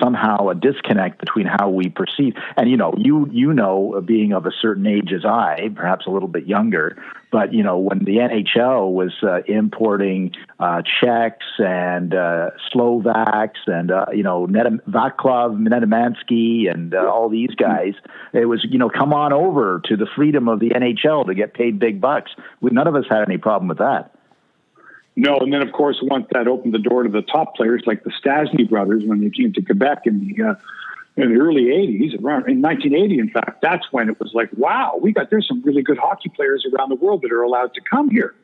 somehow 0.00 0.48
a 0.48 0.54
disconnect 0.54 1.18
between 1.18 1.46
how 1.46 1.68
we 1.70 1.88
perceive. 1.88 2.34
And 2.56 2.70
you 2.70 2.76
know 2.76 2.94
you 2.96 3.28
you 3.30 3.52
know 3.52 4.02
being 4.04 4.32
of 4.32 4.46
a 4.46 4.52
certain 4.60 4.86
age 4.86 5.12
as 5.12 5.24
I 5.24 5.70
perhaps 5.74 6.06
a 6.06 6.10
little 6.10 6.28
bit 6.28 6.46
younger 6.46 6.96
but 7.30 7.52
you 7.52 7.62
know 7.62 7.78
when 7.78 8.00
the 8.00 8.16
NHL 8.16 8.92
was 8.92 9.12
uh, 9.22 9.42
importing 9.46 10.32
uh, 10.58 10.82
Czechs 10.82 11.46
and 11.58 12.14
uh, 12.14 12.50
Slovaks 12.70 13.60
and 13.66 13.90
uh, 13.90 14.06
you 14.12 14.22
know 14.22 14.46
Net- 14.46 14.84
Vaclav 14.88 15.56
Nedomansky 15.58 16.70
and 16.70 16.94
uh, 16.94 17.10
all 17.10 17.28
these 17.28 17.54
guys 17.56 17.94
it 18.32 18.46
was 18.46 18.66
you 18.68 18.78
know 18.78 18.90
come 18.90 19.12
on 19.12 19.32
over 19.32 19.80
to 19.86 19.96
the 19.96 20.06
freedom 20.14 20.48
of 20.48 20.60
the 20.60 20.70
NHL 20.70 21.26
to 21.26 21.34
get 21.34 21.54
paid 21.54 21.78
big 21.78 22.00
bucks. 22.00 22.32
We, 22.60 22.70
none 22.70 22.86
of 22.86 22.94
us 22.94 23.04
had 23.08 23.22
any 23.26 23.38
problem 23.38 23.68
with 23.68 23.78
that 23.78 24.14
no, 25.16 25.38
and 25.38 25.52
then 25.52 25.62
of 25.62 25.72
course 25.72 25.98
once 26.02 26.26
that 26.32 26.48
opened 26.48 26.74
the 26.74 26.78
door 26.78 27.02
to 27.02 27.08
the 27.08 27.22
top 27.22 27.56
players 27.56 27.82
like 27.86 28.04
the 28.04 28.12
Stastny 28.22 28.68
brothers 28.68 29.02
when 29.04 29.20
they 29.20 29.30
came 29.30 29.52
to 29.52 29.62
Quebec 29.62 30.02
in 30.06 30.20
the 30.20 30.42
uh, 30.42 30.54
in 31.16 31.34
the 31.34 31.40
early 31.40 31.64
'80s, 31.64 32.22
around 32.22 32.48
in 32.48 32.62
1980, 32.62 33.18
in 33.18 33.30
fact, 33.30 33.60
that's 33.60 33.86
when 33.92 34.08
it 34.08 34.18
was 34.20 34.32
like, 34.32 34.48
wow, 34.56 34.98
we 35.00 35.12
got 35.12 35.30
there's 35.30 35.46
some 35.48 35.62
really 35.62 35.82
good 35.82 35.98
hockey 35.98 36.28
players 36.28 36.66
around 36.72 36.88
the 36.88 36.94
world 36.94 37.22
that 37.22 37.32
are 37.32 37.42
allowed 37.42 37.74
to 37.74 37.80
come 37.80 38.08
here. 38.10 38.34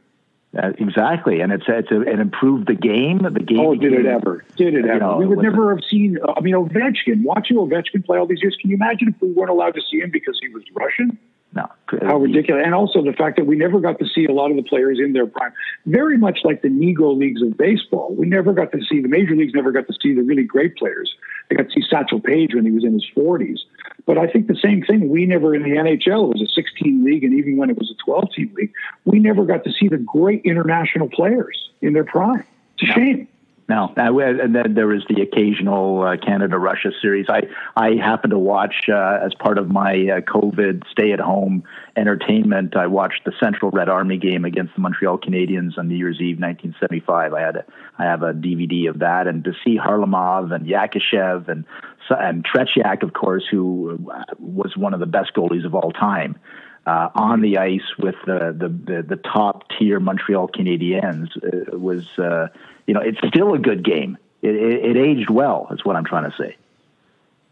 Uh, 0.57 0.73
exactly, 0.79 1.41
and 1.41 1.53
it's 1.53 1.65
it's 1.69 1.91
a, 1.91 2.01
it 2.03 2.19
improved 2.19 2.67
the 2.67 2.75
game. 2.75 3.19
The 3.19 3.41
game. 3.41 3.61
Oh, 3.61 3.75
did 3.75 3.93
it 3.93 4.07
ever? 4.07 4.45
Did 4.57 4.75
it 4.75 4.87
ever? 4.87 4.99
Know, 4.99 5.17
we 5.19 5.27
would 5.27 5.39
never 5.39 5.75
have 5.75 5.85
seen. 5.89 6.19
I 6.37 6.41
mean, 6.41 6.55
Ovechkin. 6.55 7.23
Watching 7.23 7.57
Ovechkin 7.57 8.05
play 8.05 8.19
all 8.19 8.27
these 8.27 8.41
years, 8.41 8.57
can 8.61 8.71
you 8.71 8.77
imagine 8.77 9.09
if 9.09 9.21
we 9.21 9.33
weren't 9.33 9.51
allowed 9.51 9.75
to 9.75 9.83
see 9.91 9.99
him 9.99 10.11
because 10.11 10.39
he 10.41 10.49
was 10.49 10.63
Russian? 10.75 11.19
No. 11.55 11.67
How 12.03 12.19
ridiculous. 12.19 12.63
And 12.65 12.75
also 12.75 13.03
the 13.03 13.13
fact 13.13 13.37
that 13.37 13.47
we 13.47 13.57
never 13.57 13.81
got 13.81 13.99
to 14.01 14.07
see 14.15 14.27
a 14.27 14.33
lot 14.33 14.51
of 14.51 14.57
the 14.57 14.63
players 14.63 14.99
in 14.99 15.13
their 15.13 15.27
prime. 15.27 15.53
Very 15.87 16.19
much 16.19 16.41
like 16.45 16.63
the 16.63 16.69
Negro 16.69 17.17
leagues 17.17 17.41
of 17.41 17.57
baseball. 17.57 18.15
We 18.15 18.27
never 18.27 18.53
got 18.53 18.73
to 18.73 18.81
see, 18.85 19.01
the 19.01 19.09
major 19.09 19.35
leagues 19.35 19.55
never 19.55 19.73
got 19.73 19.87
to 19.87 19.95
see 20.03 20.13
the 20.13 20.23
really 20.23 20.43
great 20.43 20.77
players. 20.77 21.15
They 21.49 21.57
got 21.57 21.69
to 21.69 21.73
see 21.73 21.83
Satchel 21.89 22.21
Paige 22.21 22.55
when 22.55 22.65
he 22.65 22.73
was 22.73 22.85
in 22.85 22.93
his 22.93 23.07
40s. 23.17 23.61
But 24.05 24.19
I 24.19 24.27
think 24.27 24.49
the 24.49 24.57
same 24.57 24.83
thing, 24.83 25.09
we 25.09 25.25
never 25.27 25.55
in 25.55 25.63
the 25.63 25.71
NHL, 25.71 26.25
it 26.25 26.39
was 26.39 26.43
a 26.43 26.53
16 26.53 27.05
league, 27.05 27.25
and 27.25 27.33
even 27.33 27.57
when 27.57 27.71
it 27.71 27.79
was 27.79 27.91
a 27.91 28.05
12 28.05 28.33
team 28.33 28.55
league, 28.55 28.73
we 29.05 29.19
never 29.19 29.45
got 29.45 29.65
to 29.65 29.73
see 29.73 29.89
the 29.89 29.99
great 29.99 30.43
international 30.45 31.09
players 31.09 31.71
in 31.81 31.93
their 31.93 32.05
prime. 32.05 32.45
It's 32.79 32.91
a 32.91 32.93
shame. 32.93 33.29
No, 33.69 33.93
and 33.97 34.55
then 34.55 34.75
there 34.75 34.87
was 34.87 35.05
the 35.09 35.23
occasional 35.23 36.03
uh, 36.03 36.17
Canada 36.25 36.57
Russia 36.57 36.91
series. 37.03 37.27
I 37.29 37.49
I 37.75 37.97
happened 37.97 38.31
to 38.31 38.39
watch 38.39 38.89
uh, 38.89 39.19
as 39.25 39.35
part 39.35 39.59
of 39.59 39.69
my 39.69 39.91
uh, 39.91 40.21
COVID 40.21 40.85
stay 40.93 41.11
at 41.11 41.19
home 41.19 41.65
entertainment. 41.97 42.77
I 42.77 42.87
watched 42.87 43.25
the 43.25 43.33
Central 43.43 43.73
Red 43.73 43.89
Army 43.89 44.19
game 44.19 44.45
against 44.45 44.77
the 44.77 44.83
Montreal 44.83 45.19
Canadiens 45.19 45.77
on 45.79 45.89
New 45.89 45.97
Year's 45.97 46.21
Eve, 46.21 46.39
1975. 46.39 47.35
I 47.35 47.41
had 47.41 47.57
a 47.57 47.65
I 47.99 48.05
have 48.05 48.23
a 48.23 48.33
DVD 48.33 48.89
of 48.89 49.01
that, 49.01 49.27
and 49.27 49.43
to 49.43 49.53
see 49.65 49.79
Kharlamov 49.79 50.55
and 50.55 50.65
Yakushev 50.67 51.49
and 51.49 51.65
and 52.09 52.47
Tretiak, 52.47 53.03
of 53.03 53.15
course, 53.15 53.45
who 53.51 53.99
uh, 54.15 54.23
was 54.39 54.77
one 54.77 54.95
of 54.95 55.01
the 55.01 55.07
best 55.07 55.33
goalies 55.35 55.67
of 55.67 55.75
all 55.75 55.91
time 55.91 56.39
uh, 56.87 57.09
on 57.17 57.41
the 57.41 57.59
ice 57.59 57.97
with 57.99 58.15
the 58.27 58.57
the, 58.57 58.69
the, 58.69 59.03
the 59.03 59.17
top 59.17 59.65
tier 59.77 59.99
Montreal 59.99 60.49
Canadiens 60.49 61.29
uh, 61.37 61.77
was 61.77 62.07
uh, 62.19 62.47
you 62.87 62.95
know 62.95 63.01
it's 63.01 63.19
still 63.29 63.55
a 63.55 63.59
good 63.59 63.85
game. 63.85 64.19
It, 64.43 64.55
it, 64.55 64.85
it, 64.85 64.97
aged 64.97 65.31
well. 65.31 65.69
Is 65.73 65.85
what 65.85 65.97
I'm 65.97 66.05
trying 66.05 66.31
to 66.31 66.37
say. 66.37 66.57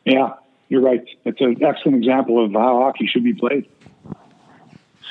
Yeah, 0.04 0.34
you're 0.68 0.82
right. 0.82 1.04
It's 1.24 1.40
an 1.40 1.62
excellent 1.62 1.96
example 1.98 2.44
of 2.44 2.52
how 2.52 2.82
hockey 2.82 3.06
should 3.06 3.24
be 3.24 3.32
played. 3.32 3.68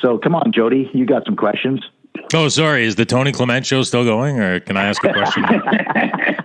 So 0.01 0.17
come 0.17 0.35
on, 0.35 0.51
Jodie, 0.51 0.93
you 0.93 1.05
got 1.05 1.25
some 1.25 1.35
questions. 1.35 1.81
Oh, 2.33 2.47
sorry. 2.49 2.85
Is 2.85 2.95
the 2.95 3.05
Tony 3.05 3.31
Clement 3.31 3.65
show 3.65 3.81
still 3.83 4.03
going, 4.03 4.39
or 4.39 4.59
can 4.59 4.77
I 4.77 4.85
ask 4.85 5.03
a 5.03 5.13
question? 5.13 5.43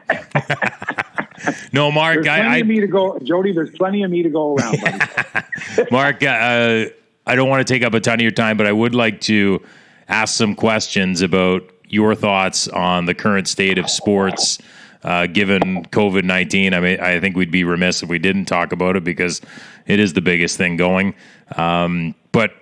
no, 1.73 1.91
Mark. 1.91 2.15
There's 2.17 2.27
plenty 2.27 2.49
I, 2.49 2.57
of 2.59 2.67
me 2.67 2.81
to 2.81 2.87
go, 2.87 3.19
Jodie. 3.21 3.55
There's 3.55 3.71
plenty 3.71 4.03
of 4.03 4.11
me 4.11 4.23
to 4.23 4.29
go 4.29 4.55
around. 4.55 4.79
Mark, 5.91 6.23
uh, 6.23 6.87
I 7.27 7.37
don't 7.37 7.49
want 7.49 7.67
to 7.67 7.73
take 7.73 7.83
up 7.83 7.95
a 7.95 8.01
ton 8.01 8.15
of 8.15 8.21
your 8.21 8.31
time, 8.31 8.57
but 8.57 8.67
I 8.67 8.73
would 8.73 8.95
like 8.95 9.21
to 9.23 9.63
ask 10.09 10.35
some 10.35 10.55
questions 10.55 11.21
about 11.21 11.71
your 11.89 12.15
thoughts 12.15 12.69
on 12.69 13.07
the 13.07 13.15
current 13.15 13.49
state 13.49 13.79
of 13.79 13.89
sports. 13.91 14.59
Uh, 15.05 15.27
given 15.27 15.85
COVID 15.87 16.25
nineteen, 16.25 16.75
I 16.75 16.81
mean, 16.81 17.01
I 17.01 17.21
think 17.21 17.37
we'd 17.37 17.53
be 17.53 17.63
remiss 17.63 18.03
if 18.03 18.09
we 18.09 18.19
didn't 18.19 18.47
talk 18.47 18.73
about 18.73 18.97
it 18.97 19.05
because 19.05 19.41
it 19.87 20.01
is 20.01 20.13
the 20.13 20.21
biggest 20.21 20.57
thing 20.57 20.77
going. 20.77 21.15
Um, 21.57 22.17
but 22.33 22.53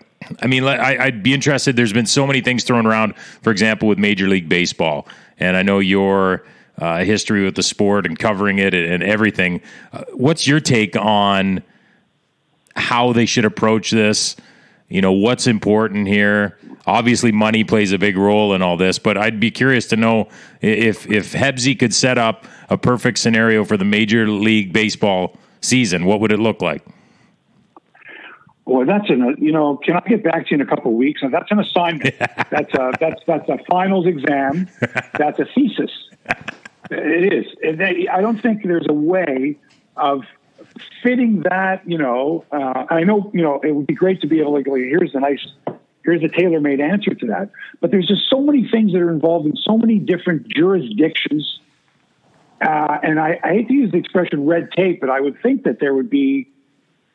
I 0.43 0.47
mean, 0.47 0.65
I, 0.65 1.07
would 1.07 1.23
be 1.23 1.33
interested. 1.33 1.77
There's 1.77 1.95
been 1.95 2.07
so 2.07 2.27
many 2.27 2.43
things 2.43 2.65
thrown 2.65 2.87
around, 2.87 3.17
for 3.17 3.51
example, 3.51 3.89
with 3.89 3.99
Major 3.99 4.29
League 4.29 4.51
Baseball, 4.51 5.09
and 5.39 5.57
I 5.57 5.63
know 5.63 5.79
your 5.79 6.45
uh, 6.77 7.05
history 7.05 7.43
with 7.43 7.55
the 7.55 7.63
sport 7.63 8.05
and 8.05 8.19
covering 8.19 8.59
it 8.59 8.75
and, 8.75 8.85
and 8.85 9.03
everything. 9.03 9.63
Uh, 9.95 10.05
what's 10.13 10.47
your 10.47 10.61
take 10.61 10.95
on 10.95 11.63
how 12.75 13.15
they 13.15 13.25
should 13.25 13.47
approach 13.47 13.91
this? 13.91 14.37
you 14.89 15.01
know 15.01 15.13
what's 15.13 15.47
important 15.47 16.07
here 16.07 16.59
obviously 16.87 17.33
money 17.33 17.65
plays 17.65 17.93
a 17.93 17.99
big 17.99 18.17
role 18.17 18.55
in 18.55 18.63
all 18.63 18.77
this 18.77 18.99
but 18.99 19.17
i'd 19.17 19.41
be 19.41 19.51
curious 19.51 19.87
to 19.87 19.97
know 19.97 20.29
if 20.61 21.07
if 21.11 21.33
hebsy 21.33 21.79
could 21.79 21.95
set 21.95 22.19
up 22.19 22.45
a 22.69 22.79
perfect 22.79 23.19
scenario 23.19 23.65
for 23.65 23.77
the 23.77 23.85
major 23.85 24.29
league 24.29 24.73
baseball 24.73 25.37
season 25.61 26.05
what 26.05 26.21
would 26.21 26.33
it 26.33 26.39
look 26.39 26.61
like 26.63 26.83
well, 28.69 28.85
that's 28.85 29.09
an 29.11 29.37
you 29.39 29.53
know. 29.53 29.77
Can 29.77 29.95
I 29.95 30.01
get 30.01 30.25
back 30.25 30.49
to 30.49 30.51
you 30.51 30.55
in 30.57 30.61
a 30.61 30.67
couple 30.67 30.91
of 30.91 30.97
weeks? 30.97 31.23
And 31.23 31.33
that's 31.33 31.53
an 31.53 31.61
assignment. 31.61 32.17
that's 32.19 32.75
a 32.75 32.91
that's 32.99 33.23
that's 33.25 33.49
a 33.49 33.59
finals 33.71 34.07
exam. 34.07 34.69
That's 35.17 35.39
a 35.39 35.47
thesis. 35.55 35.93
It 36.91 37.33
is. 37.33 37.79
They, 37.79 38.09
I 38.09 38.21
don't 38.21 38.41
think 38.41 38.65
there's 38.65 38.87
a 38.89 38.93
way 38.93 39.57
of 39.97 40.25
fitting 41.03 41.43
that, 41.49 41.89
you 41.89 41.99
know, 41.99 42.45
uh, 42.53 42.87
I 42.91 43.05
know, 43.05 43.31
you 43.35 43.43
know, 43.43 43.61
it 43.61 43.73
would 43.73 43.87
be 43.87 43.95
great 43.95 44.21
to 44.21 44.27
be 44.27 44.41
able 44.41 44.57
to 44.57 44.63
go, 44.63 44.75
here's 44.75 45.13
the 45.13 45.21
nice, 45.21 45.47
here's 46.07 46.23
a 46.23 46.29
tailor 46.29 46.61
made 46.61 46.81
answer 46.81 47.13
to 47.13 47.27
that. 47.27 47.51
But 47.81 47.91
there's 47.91 48.07
just 48.07 48.31
so 48.31 48.41
many 48.41 48.67
things 48.69 48.93
that 48.93 49.01
are 49.01 49.11
involved 49.11 49.47
in 49.47 49.57
so 49.57 49.77
many 49.77 49.99
different 49.99 50.49
jurisdictions. 50.49 51.59
Uh, 52.65 52.99
and 53.03 53.21
I, 53.21 53.39
I, 53.45 53.49
hate 53.55 53.69
to 53.69 53.75
use 53.75 53.93
the 53.93 53.99
expression 53.99 54.47
red 54.47 54.71
tape, 54.73 55.01
but 55.01 55.11
I 55.11 55.21
would 55.21 55.43
think 55.43 55.65
that 55.65 55.79
there 55.79 55.93
would 55.93 56.09
be, 56.09 56.49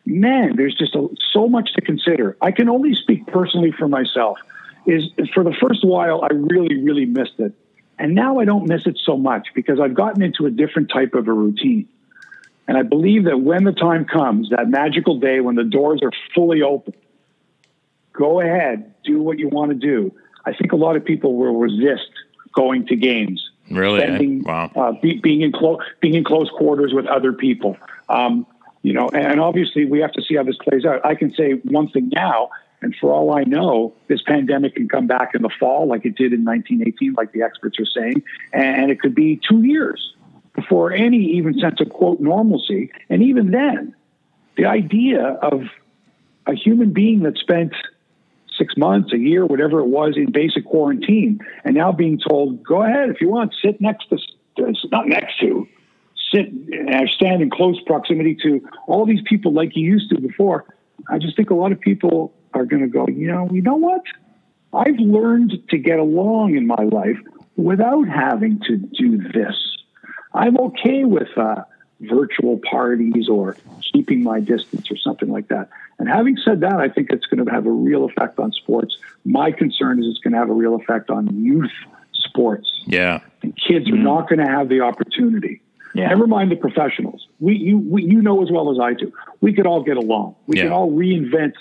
man, 0.05 0.55
there's 0.55 0.75
just 0.75 0.93
a, 0.93 1.07
so 1.33 1.47
much 1.47 1.73
to 1.73 1.81
consider. 1.81 2.37
I 2.41 2.51
can 2.51 2.69
only 2.69 2.93
speak 2.93 3.25
personally 3.25 3.71
for 3.71 3.87
myself. 3.87 4.37
Is 4.85 5.05
for 5.33 5.43
the 5.43 5.55
first 5.59 5.85
while, 5.85 6.23
I 6.23 6.33
really, 6.33 6.83
really 6.83 7.05
missed 7.05 7.39
it. 7.39 7.53
And 7.97 8.13
now 8.13 8.39
I 8.39 8.45
don't 8.45 8.67
miss 8.67 8.85
it 8.87 8.99
so 9.03 9.15
much 9.15 9.47
because 9.53 9.79
I've 9.79 9.93
gotten 9.93 10.23
into 10.23 10.45
a 10.47 10.51
different 10.51 10.89
type 10.89 11.13
of 11.13 11.27
a 11.27 11.33
routine. 11.33 11.87
And 12.67 12.77
I 12.77 12.83
believe 12.83 13.25
that 13.25 13.39
when 13.39 13.63
the 13.63 13.73
time 13.73 14.05
comes, 14.05 14.49
that 14.49 14.67
magical 14.69 15.19
day 15.19 15.39
when 15.39 15.55
the 15.55 15.63
doors 15.63 16.01
are 16.03 16.11
fully 16.33 16.61
open, 16.61 16.93
go 18.13 18.41
ahead, 18.41 18.93
do 19.03 19.21
what 19.21 19.39
you 19.39 19.49
want 19.49 19.71
to 19.71 19.75
do. 19.75 20.13
I 20.45 20.53
think 20.53 20.71
a 20.71 20.75
lot 20.75 20.95
of 20.95 21.05
people 21.05 21.35
will 21.35 21.57
resist 21.57 22.09
going 22.53 22.85
to 22.87 22.95
games. 22.95 23.49
Really? 23.69 24.01
Spending, 24.01 24.43
wow. 24.43 24.71
Uh, 24.75 24.91
be, 25.01 25.19
being 25.19 25.41
in 25.41 25.51
close 25.51 25.79
being 26.01 26.15
in 26.15 26.23
close 26.23 26.49
quarters 26.49 26.93
with 26.93 27.05
other 27.05 27.31
people. 27.31 27.77
Um, 28.09 28.45
you 28.81 28.93
know, 28.93 29.07
and, 29.09 29.25
and 29.25 29.39
obviously 29.39 29.85
we 29.85 29.99
have 29.99 30.11
to 30.13 30.21
see 30.21 30.35
how 30.35 30.43
this 30.43 30.57
plays 30.57 30.85
out. 30.85 31.05
I 31.05 31.15
can 31.15 31.33
say 31.33 31.53
one 31.63 31.89
thing 31.89 32.09
now, 32.13 32.49
and 32.81 32.95
for 32.99 33.13
all 33.13 33.33
I 33.33 33.43
know, 33.43 33.93
this 34.07 34.21
pandemic 34.23 34.75
can 34.75 34.89
come 34.89 35.07
back 35.07 35.35
in 35.35 35.43
the 35.43 35.51
fall, 35.59 35.87
like 35.87 36.05
it 36.05 36.15
did 36.15 36.33
in 36.33 36.43
1918, 36.43 37.13
like 37.13 37.31
the 37.31 37.43
experts 37.43 37.79
are 37.79 37.85
saying, 37.85 38.23
and 38.51 38.91
it 38.91 38.99
could 38.99 39.15
be 39.15 39.39
two 39.47 39.63
years 39.63 40.13
before 40.53 40.91
any 40.91 41.17
even 41.17 41.57
sense 41.59 41.79
of 41.79 41.89
quote 41.89 42.19
normalcy. 42.19 42.91
And 43.09 43.21
even 43.23 43.51
then, 43.51 43.95
the 44.57 44.65
idea 44.65 45.23
of 45.23 45.63
a 46.47 46.55
human 46.55 46.91
being 46.91 47.21
that 47.21 47.37
spent 47.37 47.73
six 48.57 48.75
months, 48.77 49.13
a 49.13 49.17
year, 49.17 49.45
whatever 49.45 49.79
it 49.79 49.87
was, 49.87 50.15
in 50.17 50.31
basic 50.31 50.65
quarantine, 50.65 51.39
and 51.63 51.75
now 51.75 51.91
being 51.91 52.19
told, 52.19 52.63
go 52.63 52.83
ahead 52.83 53.09
if 53.09 53.21
you 53.21 53.29
want, 53.29 53.53
sit 53.63 53.79
next 53.81 54.09
to, 54.09 54.17
not 54.91 55.07
next 55.07 55.39
to, 55.39 55.67
sit 56.33 56.51
and 56.51 57.09
stand 57.09 57.41
in 57.41 57.49
close 57.49 57.79
proximity 57.85 58.37
to 58.43 58.61
all 58.87 59.05
these 59.05 59.21
people 59.25 59.53
like 59.53 59.75
you 59.75 59.85
used 59.85 60.09
to 60.09 60.19
before. 60.19 60.65
I 61.09 61.17
just 61.17 61.35
think 61.35 61.49
a 61.49 61.55
lot 61.55 61.71
of 61.71 61.79
people 61.79 62.33
are 62.53 62.65
going 62.65 62.81
to 62.81 62.87
go, 62.87 63.07
you 63.07 63.27
know, 63.27 63.47
you 63.51 63.61
know 63.61 63.75
what? 63.75 64.01
I've 64.73 64.99
learned 64.99 65.53
to 65.69 65.77
get 65.77 65.99
along 65.99 66.55
in 66.55 66.67
my 66.67 66.83
life 66.83 67.17
without 67.55 68.07
having 68.07 68.59
to 68.67 68.77
do 68.77 69.17
this. 69.17 69.55
I'm 70.33 70.57
okay 70.57 71.03
with 71.03 71.27
uh, 71.37 71.63
virtual 72.01 72.59
parties 72.59 73.29
or 73.29 73.55
keeping 73.93 74.23
my 74.23 74.39
distance 74.39 74.89
or 74.91 74.97
something 74.97 75.29
like 75.29 75.47
that. 75.49 75.69
And 75.99 76.09
having 76.09 76.37
said 76.43 76.61
that, 76.61 76.75
I 76.75 76.89
think 76.89 77.11
it's 77.11 77.25
going 77.27 77.45
to 77.45 77.51
have 77.51 77.65
a 77.65 77.71
real 77.71 78.05
effect 78.05 78.39
on 78.39 78.51
sports. 78.51 78.97
My 79.23 79.51
concern 79.51 79.99
is 79.99 80.09
it's 80.09 80.19
going 80.19 80.33
to 80.33 80.39
have 80.39 80.49
a 80.49 80.53
real 80.53 80.75
effect 80.75 81.09
on 81.09 81.43
youth 81.43 81.71
sports. 82.13 82.69
Yeah. 82.85 83.19
And 83.43 83.55
kids 83.55 83.85
mm-hmm. 83.85 83.95
are 83.95 84.03
not 84.03 84.29
going 84.29 84.39
to 84.39 84.51
have 84.51 84.69
the 84.69 84.81
opportunity. 84.81 85.61
Yeah. 85.93 86.07
Never 86.07 86.25
mind 86.25 86.51
the 86.51 86.55
professionals. 86.55 87.27
We, 87.39 87.57
you, 87.57 87.77
we, 87.77 88.03
you 88.03 88.21
know 88.21 88.41
as 88.41 88.49
well 88.49 88.71
as 88.71 88.79
I 88.79 88.93
do. 88.93 89.11
We 89.41 89.53
could 89.53 89.67
all 89.67 89.83
get 89.83 89.97
along. 89.97 90.35
We 90.47 90.57
yeah. 90.57 90.63
can 90.63 90.71
all 90.71 90.91
reinvent. 90.91 91.53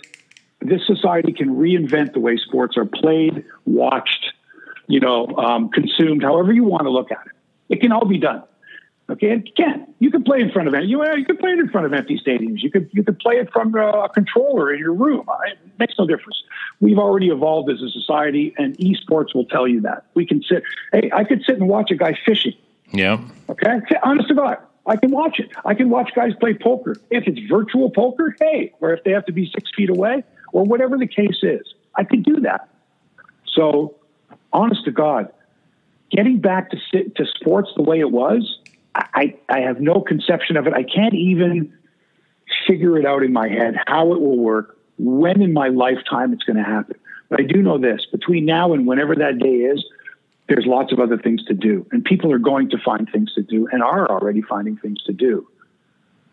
This 0.61 0.87
society 0.87 1.33
can 1.33 1.57
reinvent 1.57 2.13
the 2.13 2.21
way 2.21 2.37
sports 2.37 2.77
are 2.77 2.85
played, 2.85 3.45
watched, 3.65 4.33
you 4.87 5.01
know, 5.01 5.27
um, 5.37 5.71
consumed. 5.71 6.23
However 6.23 6.53
you 6.53 6.65
want 6.65 6.85
to 6.85 6.91
look 6.91 7.11
at 7.11 7.27
it, 7.27 7.33
it 7.75 7.81
can 7.81 7.93
all 7.93 8.05
be 8.05 8.19
done. 8.19 8.43
Okay, 9.11 9.31
and 9.31 9.45
you 9.45 9.53
can. 9.57 9.93
You 9.99 10.11
can 10.11 10.23
play 10.23 10.41
in 10.41 10.53
front 10.53 10.69
of. 10.69 10.85
You, 10.85 11.03
uh, 11.03 11.15
you 11.17 11.25
can 11.25 11.37
play 11.37 11.51
it 11.51 11.59
in 11.59 11.69
front 11.69 11.85
of 11.85 11.93
empty 11.93 12.21
stadiums. 12.25 12.63
You 12.63 12.71
could 12.71 12.89
you 12.93 13.03
could 13.03 13.19
play 13.19 13.35
it 13.37 13.51
from 13.53 13.75
a 13.75 13.85
uh, 13.85 14.09
controller 14.09 14.73
in 14.73 14.79
your 14.79 14.95
room. 14.95 15.27
It 15.47 15.59
makes 15.81 15.95
no 15.99 16.07
difference. 16.07 16.41
We've 16.79 16.99
already 16.99 17.29
evolved 17.29 17.71
as 17.71 17.83
a 17.83 17.89
society, 17.89 18.55
and 18.57 18.77
esports 18.79 19.35
will 19.35 19.47
tell 19.47 19.67
you 19.67 19.81
that. 19.81 20.05
We 20.15 20.27
can 20.27 20.43
sit. 20.43 20.63
Hey, 20.93 21.11
I 21.13 21.25
could 21.25 21.43
sit 21.45 21.57
and 21.57 21.69
watch 21.69 21.91
a 21.91 21.97
guy 21.97 22.17
fishing. 22.25 22.55
Yeah. 22.93 23.21
Okay. 23.49 23.81
Honest 24.05 24.29
to 24.29 24.35
God, 24.35 24.59
I 24.87 24.97
can 24.97 25.11
watch 25.11 25.41
it. 25.41 25.51
I 25.65 25.75
can 25.75 25.91
watch 25.91 26.11
guys 26.15 26.33
play 26.39 26.55
poker. 26.55 26.95
If 27.11 27.27
it's 27.27 27.41
virtual 27.49 27.91
poker, 27.91 28.37
hey, 28.41 28.73
or 28.81 28.93
if 28.93 29.03
they 29.03 29.11
have 29.11 29.27
to 29.27 29.33
be 29.33 29.51
six 29.53 29.73
feet 29.77 29.91
away, 29.91 30.23
or 30.53 30.63
whatever 30.63 30.97
the 30.97 31.09
case 31.09 31.41
is, 31.43 31.63
I 31.97 32.05
can 32.05 32.23
do 32.23 32.41
that. 32.43 32.69
So, 33.45 33.97
honest 34.53 34.85
to 34.85 34.93
God, 34.93 35.33
getting 36.13 36.39
back 36.39 36.71
to 36.71 36.77
sit, 36.93 37.17
to 37.17 37.27
sports 37.27 37.71
the 37.75 37.83
way 37.83 37.99
it 37.99 38.13
was 38.13 38.60
I, 38.95 39.35
I 39.49 39.61
have 39.61 39.81
no 39.81 40.01
conception 40.01 40.57
of 40.57 40.67
it. 40.67 40.75
I 40.75 40.83
can't 40.83 41.15
even 41.15 41.73
figure 42.67 42.99
it 42.99 43.07
out 43.07 43.23
in 43.23 43.33
my 43.33 43.49
head 43.49 43.77
how 43.87 44.13
it 44.13 44.21
will 44.21 44.39
work, 44.39 44.77
when 44.99 45.41
in 45.41 45.53
my 45.53 45.69
lifetime 45.69 46.33
it's 46.33 46.43
going 46.43 46.57
to 46.57 46.65
happen. 46.65 46.97
But 47.29 47.41
I 47.41 47.45
do 47.45 47.63
know 47.63 47.79
this 47.79 48.07
between 48.11 48.45
now 48.45 48.73
and 48.73 48.87
whenever 48.87 49.15
that 49.15 49.39
day 49.39 49.55
is, 49.55 49.85
there's 50.49 50.67
lots 50.67 50.93
of 50.93 50.99
other 50.99 51.17
things 51.17 51.45
to 51.45 51.55
do. 51.55 51.87
And 51.93 52.05
people 52.05 52.33
are 52.33 52.41
going 52.41 52.71
to 52.71 52.79
find 52.79 53.09
things 53.11 53.33
to 53.35 53.43
do 53.43 53.69
and 53.71 53.83
are 53.83 54.11
already 54.11 54.43
finding 54.43 54.77
things 54.77 55.01
to 55.05 55.13
do. 55.13 55.47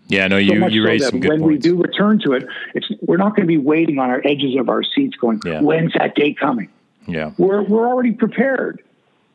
Yeah, 0.08 0.28
no, 0.28 0.38
you, 0.38 0.60
so 0.60 0.68
you 0.68 0.82
so 0.82 0.88
raised 0.88 1.04
some 1.06 1.20
good 1.20 1.30
points. 1.30 1.42
when 1.42 1.50
points. 1.52 1.66
we 1.66 1.70
do 1.72 1.82
return 1.82 2.20
to 2.26 2.34
it, 2.34 2.48
it's 2.74 2.88
we're 3.02 3.18
not 3.18 3.36
going 3.36 3.44
to 3.44 3.48
be 3.48 3.58
waiting 3.58 4.00
on 4.00 4.10
our 4.10 4.22
edges 4.26 4.56
of 4.58 4.70
our 4.70 4.82
seats 4.84 5.16
going, 5.18 5.40
Yeah. 5.46 5.62
when's 5.62 5.94
that 5.94 6.16
day 6.16 6.34
coming? 6.34 6.70
Yeah. 7.08 7.34
We're, 7.38 7.62
we're 7.62 7.88
already 7.88 8.14
prepared. 8.14 8.82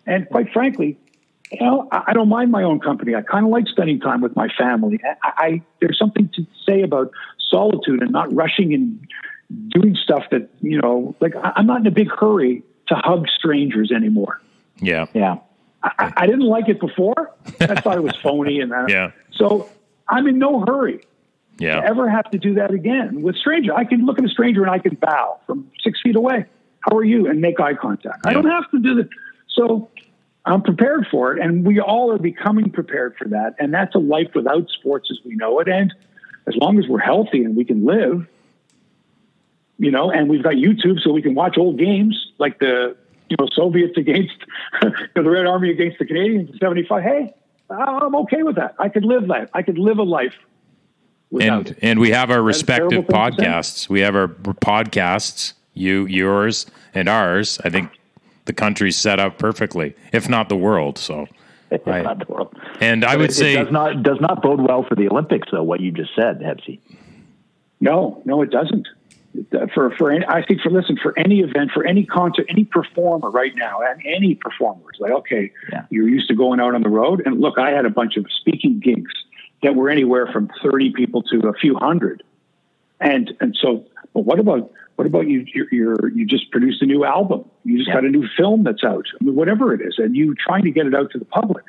And 0.07 0.29
quite 0.29 0.51
frankly, 0.53 0.99
you 1.53 1.65
know, 1.67 1.89
I, 1.93 2.05
I 2.09 2.13
don't 2.13 2.29
mind 2.29 2.51
my 2.51 2.63
own 2.63 2.81
company. 2.81 3.15
I 3.15 3.23
kind 3.23 3.45
of 3.45 3.53
like 3.53 3.67
spending 3.69 4.01
time 4.01 4.21
with 4.21 4.35
my 4.37 4.49
family. 4.59 5.01
I, 5.23 5.33
I 5.37 5.63
there's 5.81 5.99
something 5.99 6.29
to 6.35 6.47
say 6.67 6.83
about 6.83 7.11
solitude 7.51 8.03
and 8.03 8.11
not 8.11 8.33
rushing 8.35 8.73
and 8.75 9.07
doing 9.69 9.97
stuff 10.03 10.25
that 10.31 10.49
you 10.61 10.81
know. 10.81 11.15
Like 11.21 11.35
I, 11.37 11.53
I'm 11.57 11.67
not 11.67 11.81
in 11.81 11.87
a 11.87 11.91
big 11.91 12.11
hurry 12.11 12.63
to 12.89 12.95
hug 12.95 13.27
strangers 13.29 13.93
anymore. 13.95 14.41
Yeah. 14.81 15.07
Yeah. 15.15 15.39
I, 15.83 16.13
I 16.17 16.27
didn't 16.27 16.47
like 16.47 16.69
it 16.69 16.81
before. 16.81 17.33
I 17.61 17.81
thought 17.81 17.97
it 17.97 18.03
was 18.03 18.17
phony 18.17 18.61
and 18.61 18.71
that. 18.73 18.85
Uh, 18.85 18.87
yeah. 18.89 19.11
So 19.33 19.69
I'm 20.09 20.27
in 20.27 20.39
no 20.39 20.65
hurry 20.65 20.99
to 20.99 21.65
Yeah. 21.65 21.81
ever 21.85 22.09
have 22.09 22.31
to 22.31 22.39
do 22.39 22.55
that 22.55 22.71
again 22.73 23.23
with 23.23 23.37
stranger. 23.37 23.75
I 23.75 23.85
can 23.85 24.07
look 24.07 24.19
at 24.19 24.25
a 24.25 24.29
stranger 24.29 24.63
and 24.63 24.71
I 24.71 24.79
can 24.79 24.95
bow 24.95 25.41
from 25.47 25.71
six 25.83 26.01
feet 26.01 26.17
away. 26.17 26.47
How 26.81 26.97
are 26.97 27.05
you? 27.05 27.29
And 27.29 27.41
make 27.41 27.61
eye 27.61 27.75
contact. 27.75 28.27
I 28.27 28.33
don't 28.33 28.49
have 28.49 28.71
to 28.71 28.79
do 28.79 28.95
that. 28.97 29.09
So 29.49 29.91
I'm 30.45 30.63
prepared 30.63 31.07
for 31.11 31.37
it, 31.37 31.43
and 31.43 31.65
we 31.65 31.81
all 31.81 32.11
are 32.13 32.19
becoming 32.19 32.71
prepared 32.71 33.17
for 33.17 33.29
that. 33.29 33.55
And 33.59 33.73
that's 33.73 33.95
a 33.95 33.99
life 33.99 34.31
without 34.35 34.69
sports 34.71 35.09
as 35.11 35.19
we 35.25 35.37
know 35.37 35.61
it. 35.61 35.69
And 35.69 35.95
as 36.47 36.57
long 36.57 36.79
as 36.79 36.89
we're 36.89 36.99
healthy 36.99 37.45
and 37.45 37.57
we 37.57 37.65
can 37.65 37.85
live, 37.85 38.27
you 39.79 39.91
know, 39.91 40.11
and 40.11 40.29
we've 40.29 40.43
got 40.43 40.55
YouTube 40.55 41.01
so 41.01 41.13
we 41.13 41.23
can 41.23 41.35
watch 41.35 41.57
old 41.57 41.79
games 41.79 42.33
like 42.39 42.59
the 42.59 42.97
you 43.29 43.37
know 43.39 43.49
Soviets 43.53 43.97
against 43.97 44.35
you 44.83 44.91
know, 45.17 45.23
the 45.23 45.31
Red 45.31 45.47
Army 45.47 45.71
against 45.71 45.99
the 45.99 46.05
Canadians 46.05 46.51
in 46.51 46.59
'75. 46.59 47.03
Hey, 47.03 47.35
I'm 47.71 48.15
okay 48.17 48.43
with 48.43 48.57
that. 48.57 48.75
I 48.79 48.89
could 48.89 49.05
live 49.05 49.29
that. 49.29 49.51
I 49.55 49.63
could 49.63 49.79
live 49.79 49.99
a 49.99 50.03
life. 50.03 50.35
Without 51.31 51.71
And 51.71 51.79
and 51.83 52.01
we 52.01 52.11
have 52.11 52.31
our 52.31 52.45
That's 52.45 52.63
a 52.63 52.67
terrible 52.67 52.99
respective 52.99 53.07
thing 53.07 53.07
to 53.07 53.37
say. 53.37 53.47
podcasts. 53.47 53.89
We 53.89 54.01
have 54.01 54.17
our 54.17 54.29
podcasts, 54.29 55.55
you, 55.73 56.07
yours, 56.07 56.67
and 56.95 57.09
ours. 57.09 57.59
I 57.65 57.71
think 57.71 57.91
the 58.45 58.53
country's 58.53 58.97
set 58.97 59.19
up 59.21 59.39
perfectly, 59.39 59.95
if 60.13 60.29
not 60.29 60.49
the 60.49 60.57
world. 60.57 60.99
So, 60.99 61.27
It's 61.71 61.87
I- 61.89 62.03
not 62.03 62.19
the 62.27 62.33
world. 62.33 62.55
and 62.81 63.05
I 63.05 63.13
But 63.15 63.21
would 63.21 63.31
it, 63.31 63.35
say, 63.35 63.55
it 63.55 63.65
does 63.65 63.73
not 63.73 64.03
does 64.03 64.21
not 64.21 64.43
bode 64.43 64.61
well 64.61 64.83
for 64.83 64.95
the 64.95 65.09
Olympics, 65.09 65.49
though. 65.51 65.63
What 65.63 65.81
you 65.81 65.91
just 65.91 66.15
said, 66.15 66.41
Hebsy. 66.41 66.81
No, 67.81 68.23
no, 68.25 68.43
it 68.43 68.51
doesn't. 68.51 68.87
For 69.75 69.91
for 69.97 70.11
any, 70.11 70.27
I 70.27 70.43
think 70.45 70.61
for 70.61 70.69
listen 70.71 70.99
for 71.03 71.19
any 71.19 71.41
event 71.41 71.71
for 71.73 71.87
any 71.87 72.05
concert 72.05 72.45
any 72.51 72.65
performer 72.65 73.31
right 73.31 73.55
now 73.57 73.81
and 73.81 73.99
any 74.05 74.35
performer 74.35 74.83
it's 74.91 75.01
like 75.01 75.11
okay 75.11 75.51
Yeah. 75.73 75.87
you're 75.89 76.07
used 76.07 76.29
to 76.29 76.35
going 76.35 76.61
out 76.61 76.75
on 76.75 76.83
the 76.83 76.91
road 76.91 77.23
and 77.25 77.41
look 77.41 77.59
I 77.59 77.71
had 77.71 77.87
a 77.87 77.91
bunch 77.91 78.19
of 78.19 78.27
speaking 78.31 78.79
gigs 78.79 79.11
that 79.63 79.75
were 79.75 79.89
anywhere 79.89 80.27
from 80.27 80.51
thirty 80.63 80.93
people 80.93 81.23
to 81.23 81.49
a 81.49 81.55
few 81.55 81.75
hundred 81.77 82.23
and 83.01 83.33
and 83.41 83.57
so 83.59 83.87
but 84.13 84.27
what 84.27 84.39
about 84.39 84.71
what 84.97 85.07
about 85.07 85.27
you 85.29 85.45
you're, 85.55 85.67
you're 85.73 86.09
you 86.09 86.27
just 86.27 86.51
produced 86.51 86.83
a 86.83 86.87
new 86.87 87.05
album 87.05 87.45
you 87.65 87.79
just 87.79 87.89
Yeah. 87.89 87.95
got 87.95 88.05
a 88.05 88.11
new 88.11 88.27
film 88.37 88.63
that's 88.65 88.85
out 88.85 89.07
I 89.21 89.25
mean, 89.25 89.35
whatever 89.35 89.75
it 89.75 89.81
is 89.81 89.97
and 89.99 90.15
you 90.17 90.35
trying 90.35 90.65
to 90.65 90.71
get 90.71 90.87
it 90.87 90.95
out 90.95 91.11
to 91.13 91.19
the 91.19 91.25
public 91.25 91.65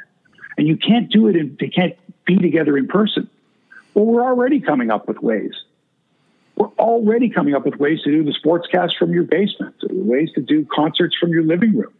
and 0.57 0.67
you 0.67 0.77
can't 0.77 1.09
do 1.09 1.27
it 1.27 1.35
in, 1.35 1.57
they 1.59 1.69
can't 1.69 1.95
be 2.25 2.37
together 2.37 2.77
in 2.77 2.87
person 2.87 3.29
well 3.93 4.05
we're 4.05 4.23
already 4.23 4.59
coming 4.59 4.91
up 4.91 5.07
with 5.07 5.19
ways 5.19 5.53
we're 6.55 6.67
already 6.77 7.29
coming 7.29 7.55
up 7.55 7.65
with 7.65 7.75
ways 7.77 8.01
to 8.03 8.11
do 8.11 8.23
the 8.23 8.31
sportscast 8.31 8.95
from 8.97 9.11
your 9.11 9.23
basement, 9.23 9.75
ways 9.89 10.29
to 10.35 10.41
do 10.41 10.65
concerts 10.71 11.15
from 11.19 11.31
your 11.31 11.43
living 11.43 11.75
room. 11.75 11.91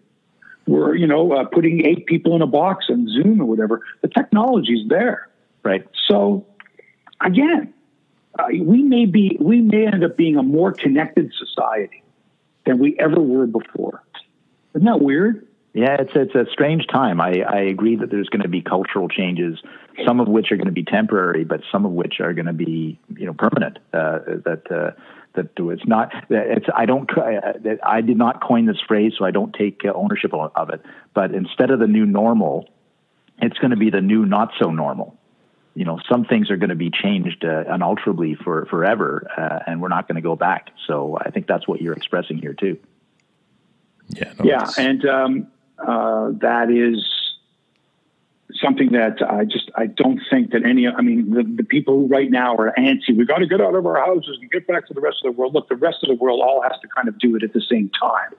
We're, 0.67 0.95
you 0.95 1.07
know, 1.07 1.31
uh, 1.33 1.45
putting 1.45 1.85
eight 1.85 2.05
people 2.05 2.35
in 2.35 2.41
a 2.41 2.47
box 2.47 2.85
on 2.89 3.07
Zoom 3.09 3.41
or 3.41 3.45
whatever. 3.45 3.81
The 4.01 4.07
technology's 4.09 4.87
there. 4.87 5.27
Right. 5.63 5.87
So, 6.07 6.45
again, 7.19 7.73
uh, 8.37 8.45
we 8.61 8.81
may 8.81 9.05
be, 9.05 9.37
we 9.39 9.61
may 9.61 9.87
end 9.87 10.03
up 10.03 10.17
being 10.17 10.37
a 10.37 10.43
more 10.43 10.71
connected 10.71 11.31
society 11.37 12.03
than 12.65 12.79
we 12.79 12.97
ever 12.99 13.19
were 13.19 13.47
before. 13.47 14.03
Isn't 14.75 14.85
that 14.85 15.01
weird? 15.01 15.47
Yeah, 15.73 15.97
it's 15.99 16.11
it's 16.13 16.35
a 16.35 16.45
strange 16.51 16.85
time. 16.85 17.19
I, 17.19 17.41
I 17.41 17.61
agree 17.61 17.95
that 17.95 18.11
there's 18.11 18.29
going 18.29 18.43
to 18.43 18.47
be 18.47 18.61
cultural 18.61 19.09
changes, 19.09 19.57
some 20.05 20.19
of 20.19 20.27
which 20.27 20.51
are 20.51 20.55
going 20.55 20.67
to 20.67 20.71
be 20.71 20.83
temporary, 20.83 21.45
but 21.45 21.61
some 21.71 21.83
of 21.83 21.91
which 21.91 22.19
are 22.19 22.31
going 22.33 22.45
to 22.45 22.53
be 22.53 22.99
you 23.17 23.25
know 23.25 23.33
permanent. 23.33 23.79
Uh, 23.91 24.19
that 24.45 24.61
uh, 24.69 24.91
that 25.35 25.49
it's 25.57 25.85
not 25.85 26.11
it's 26.29 26.67
I 26.75 26.85
don't 26.85 27.09
I 27.83 28.01
did 28.01 28.17
not 28.17 28.41
coin 28.41 28.65
this 28.65 28.79
phrase 28.87 29.13
so 29.17 29.25
I 29.25 29.31
don't 29.31 29.53
take 29.53 29.81
ownership 29.85 30.31
of 30.33 30.69
it 30.69 30.81
but 31.13 31.33
instead 31.33 31.71
of 31.71 31.79
the 31.79 31.87
new 31.87 32.05
normal 32.05 32.69
it's 33.41 33.57
going 33.57 33.71
to 33.71 33.77
be 33.77 33.89
the 33.89 34.01
new 34.01 34.25
not 34.25 34.51
so 34.59 34.69
normal 34.71 35.17
you 35.75 35.85
know 35.85 35.99
some 36.09 36.25
things 36.25 36.51
are 36.51 36.57
going 36.57 36.69
to 36.69 36.75
be 36.75 36.91
changed 36.91 37.43
uh, 37.43 37.63
unalterably 37.69 38.35
for 38.35 38.65
forever 38.67 39.27
uh, 39.37 39.59
and 39.69 39.81
we're 39.81 39.87
not 39.87 40.07
going 40.07 40.15
to 40.15 40.21
go 40.21 40.35
back. 40.35 40.69
So 40.87 41.17
I 41.19 41.31
think 41.31 41.47
that's 41.47 41.67
what 41.67 41.81
you're 41.81 41.93
expressing 41.93 42.37
here 42.37 42.53
too. 42.53 42.77
Yeah 44.09 44.33
no, 44.39 44.45
yeah 44.45 44.69
and 44.77 45.05
um, 45.05 45.47
uh, 45.79 46.31
that 46.41 46.69
is 46.69 47.23
something 48.61 48.91
that 48.91 49.17
I 49.27 49.45
just 49.45 49.71
I 49.75 49.87
don't 49.87 50.21
think 50.29 50.51
that 50.51 50.65
any 50.65 50.87
I 50.87 51.01
mean 51.01 51.31
the, 51.31 51.43
the 51.43 51.63
people 51.63 51.95
who 51.95 52.07
right 52.07 52.29
now 52.29 52.55
are 52.55 52.73
antsy. 52.77 53.15
We 53.15 53.25
got 53.25 53.39
to 53.39 53.47
get 53.47 53.61
out 53.61 53.75
of 53.75 53.85
our 53.85 53.97
houses 53.97 54.37
and 54.41 54.49
get 54.51 54.67
back 54.67 54.87
to 54.87 54.93
the 54.93 55.01
rest 55.01 55.17
of 55.23 55.33
the 55.33 55.39
world. 55.39 55.53
Look 55.53 55.69
the 55.69 55.75
rest 55.75 55.97
of 56.03 56.09
the 56.09 56.15
world 56.15 56.41
all 56.41 56.61
has 56.61 56.79
to 56.81 56.87
kind 56.87 57.07
of 57.07 57.17
do 57.19 57.35
it 57.35 57.43
at 57.43 57.53
the 57.53 57.61
same 57.61 57.89
time. 57.99 58.33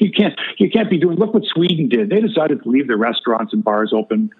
You 0.00 0.10
can't 0.10 0.38
you 0.58 0.70
can't 0.70 0.90
be 0.90 0.98
doing 0.98 1.16
look 1.16 1.34
what 1.34 1.44
Sweden 1.44 1.88
did. 1.88 2.10
They 2.10 2.20
decided 2.20 2.62
to 2.62 2.68
leave 2.68 2.88
their 2.88 2.96
restaurants 2.96 3.52
and 3.52 3.62
bars 3.62 3.92
open 3.94 4.30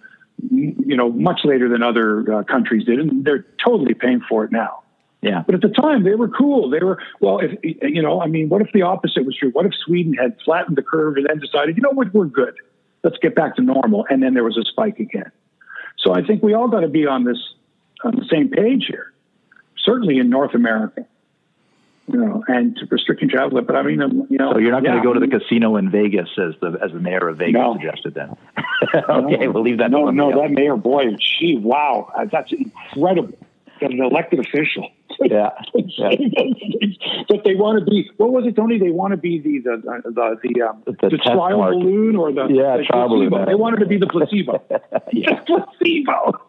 you 0.51 0.97
know 0.97 1.11
much 1.11 1.41
later 1.45 1.69
than 1.69 1.83
other 1.83 2.33
uh, 2.33 2.43
countries 2.45 2.85
did 2.85 2.99
and 2.99 3.25
they're 3.25 3.47
totally 3.65 3.95
paying 3.95 4.21
for 4.29 4.45
it 4.45 4.53
now 4.53 4.83
yeah 5.21 5.43
but 5.47 5.55
at 5.55 5.61
the 5.61 5.69
time 5.69 6.03
they 6.03 6.15
were 6.15 6.29
cool 6.29 6.69
they 6.69 6.81
were 6.81 6.99
well 7.21 7.39
if 7.39 7.53
you 7.63 8.03
know 8.03 8.21
I 8.21 8.27
mean 8.27 8.49
what 8.49 8.61
if 8.61 8.69
the 8.73 8.83
opposite 8.83 9.25
was 9.25 9.37
true 9.37 9.51
what 9.51 9.67
if 9.67 9.73
Sweden 9.75 10.15
had 10.15 10.37
flattened 10.45 10.77
the 10.77 10.83
curve 10.83 11.17
and 11.17 11.27
then 11.29 11.39
decided 11.39 11.77
you 11.77 11.83
know 11.83 11.93
what 11.93 12.13
we're 12.13 12.27
good 12.27 12.55
let's 13.03 13.19
get 13.19 13.35
back 13.35 13.57
to 13.57 13.63
normal. 13.63 14.07
And 14.09 14.23
then 14.23 14.35
there 14.35 14.45
was 14.45 14.57
a 14.57 14.65
spike 14.65 14.99
again. 14.99 15.31
So 15.99 16.15
I 16.15 16.23
think 16.23 16.43
we 16.43 16.55
all 16.55 16.69
got 16.69 16.81
to 16.81 16.89
be 16.89 17.07
on 17.07 17.25
this 17.25 17.39
on 18.05 18.17
the 18.17 18.25
same 18.31 18.49
page 18.49 18.87
here. 18.89 19.13
Certainly 19.85 20.19
in 20.19 20.29
North 20.29 20.55
America, 20.55 21.07
you 22.09 22.19
know, 22.19 22.43
and 22.49 22.79
restricting 22.91 23.29
travel. 23.29 23.61
But 23.63 23.77
I 23.77 23.83
mean, 23.83 24.03
um, 24.03 24.27
you 24.29 24.39
know, 24.39 24.53
so 24.53 24.59
you're 24.59 24.73
not 24.73 24.83
going 24.83 24.95
yeah, 24.97 25.01
to 25.03 25.07
go 25.07 25.13
to 25.13 25.21
the 25.21 25.29
casino 25.29 25.77
in 25.77 25.91
Vegas 25.91 26.29
as 26.39 26.55
the 26.61 26.79
as 26.83 26.93
the 26.93 26.99
mayor 27.01 27.29
of 27.29 27.39
Vegas 27.39 27.55
No. 27.55 27.75
suggested. 27.75 28.15
Then 28.15 28.37
okay, 29.09 29.49
we'll 29.49 29.63
leave 29.63 29.79
that. 29.79 29.91
No, 29.91 30.11
no, 30.11 30.31
somebody 30.31 30.55
that 30.55 30.61
mayor, 30.61 30.77
boy, 30.77 31.17
she, 31.21 31.57
wow, 31.57 32.11
uh, 32.17 32.27
that's 32.31 32.53
incredible. 32.53 33.39
That 33.81 33.91
an 33.93 34.01
elected 34.03 34.41
official. 34.41 34.89
Yeah, 35.23 35.51
yeah. 35.75 36.09
but 37.29 37.45
they 37.45 37.55
want 37.55 37.79
to 37.79 37.85
be. 37.89 38.11
What 38.17 38.33
was 38.33 38.45
it, 38.47 38.57
Tony? 38.57 38.79
They 38.79 38.91
want 38.91 39.13
to 39.13 39.17
be 39.19 39.39
the 39.39 39.59
the 39.61 39.77
the 40.11 40.39
the, 40.43 40.63
um, 40.63 40.83
The 40.87 41.11
the, 41.11 41.19
trial 41.19 41.59
mark. 41.59 41.75
balloon 41.75 42.17
or 42.17 42.33
the, 42.33 42.47
Yeah, 42.49 42.79
the 42.79 42.85
trial 42.85 43.09
placebo. 43.09 43.31
balloon. 43.31 43.47
They 43.47 43.55
wanted 43.55 43.81
to 43.81 43.87
be 43.87 43.99
the 43.99 44.07
placebo. 44.07 44.65
yeah. 45.13 45.41
placebo. 45.45 46.41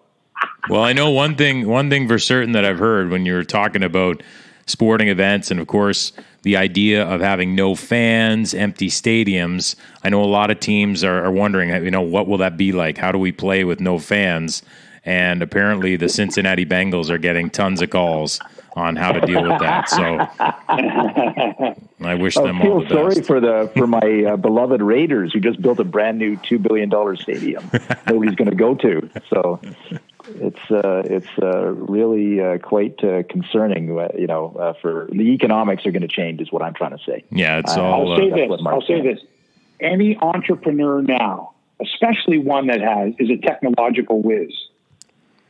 Well, 0.69 0.81
I 0.81 0.93
know 0.93 1.11
one 1.11 1.35
thing. 1.35 1.67
One 1.67 1.89
thing 1.89 2.07
for 2.07 2.17
certain 2.17 2.53
that 2.53 2.63
I've 2.65 2.79
heard 2.79 3.09
when 3.09 3.25
you're 3.25 3.43
talking 3.43 3.83
about 3.83 4.23
sporting 4.65 5.07
events, 5.09 5.51
and 5.51 5.59
of 5.59 5.67
course 5.67 6.13
the 6.43 6.57
idea 6.57 7.03
of 7.05 7.21
having 7.21 7.55
no 7.55 7.73
fans, 7.73 8.53
empty 8.53 8.89
stadiums. 8.89 9.75
I 10.03 10.09
know 10.09 10.21
a 10.21 10.25
lot 10.25 10.51
of 10.51 10.59
teams 10.59 11.03
are, 11.03 11.23
are 11.23 11.31
wondering, 11.31 11.69
you 11.83 11.91
know, 11.91 12.01
what 12.01 12.27
will 12.27 12.37
that 12.39 12.57
be 12.57 12.73
like? 12.73 12.97
How 12.97 13.11
do 13.11 13.17
we 13.17 13.31
play 13.31 13.63
with 13.63 13.79
no 13.79 13.97
fans? 13.97 14.61
And 15.05 15.41
apparently, 15.41 15.95
the 15.97 16.07
Cincinnati 16.07 16.65
Bengals 16.65 17.09
are 17.09 17.17
getting 17.17 17.49
tons 17.49 17.81
of 17.81 17.89
calls 17.89 18.39
on 18.75 18.95
how 18.95 19.11
to 19.11 19.21
deal 19.25 19.43
with 19.43 19.59
that. 19.59 19.89
So 19.89 20.17
I 22.05 22.15
wish 22.15 22.37
I 22.37 22.43
them 22.43 22.61
all 22.61 22.63
feel 22.63 22.81
the 22.81 22.89
sorry 22.89 23.15
best. 23.15 23.27
for 23.27 23.39
the 23.39 23.71
for 23.75 23.85
my 23.85 23.99
uh, 23.99 24.37
beloved 24.37 24.81
Raiders 24.81 25.33
who 25.33 25.39
just 25.39 25.61
built 25.61 25.79
a 25.79 25.83
brand 25.83 26.17
new 26.19 26.37
two 26.37 26.57
billion 26.57 26.89
dollar 26.89 27.15
stadium. 27.15 27.69
Nobody's 28.07 28.35
going 28.35 28.49
to 28.49 28.55
go 28.55 28.75
to. 28.75 29.09
So 29.29 29.59
it's 30.35 30.71
uh, 30.71 31.03
it's 31.05 31.27
uh, 31.41 31.71
really 31.71 32.41
uh, 32.41 32.57
quite 32.57 33.03
uh, 33.03 33.23
concerning. 33.29 33.97
Uh, 33.97 34.09
you 34.17 34.27
know, 34.27 34.55
uh, 34.59 34.73
for 34.81 35.07
the 35.11 35.33
economics 35.33 35.85
are 35.85 35.91
going 35.91 36.01
to 36.01 36.07
change, 36.07 36.41
is 36.41 36.51
what 36.51 36.61
I'm 36.61 36.73
trying 36.73 36.97
to 36.97 37.03
say. 37.03 37.23
Yeah, 37.29 37.59
it's 37.59 37.75
Uh, 37.75 37.81
all. 37.83 38.11
I'll 38.11 38.17
say 38.17 38.29
this. 38.29 38.61
I'll 38.65 38.81
say 38.81 39.01
this. 39.01 39.19
Any 39.79 40.17
entrepreneur 40.17 41.01
now, 41.01 41.53
especially 41.81 42.37
one 42.37 42.67
that 42.67 42.81
has 42.81 43.13
is 43.19 43.29
a 43.29 43.37
technological 43.37 44.21
whiz, 44.21 44.51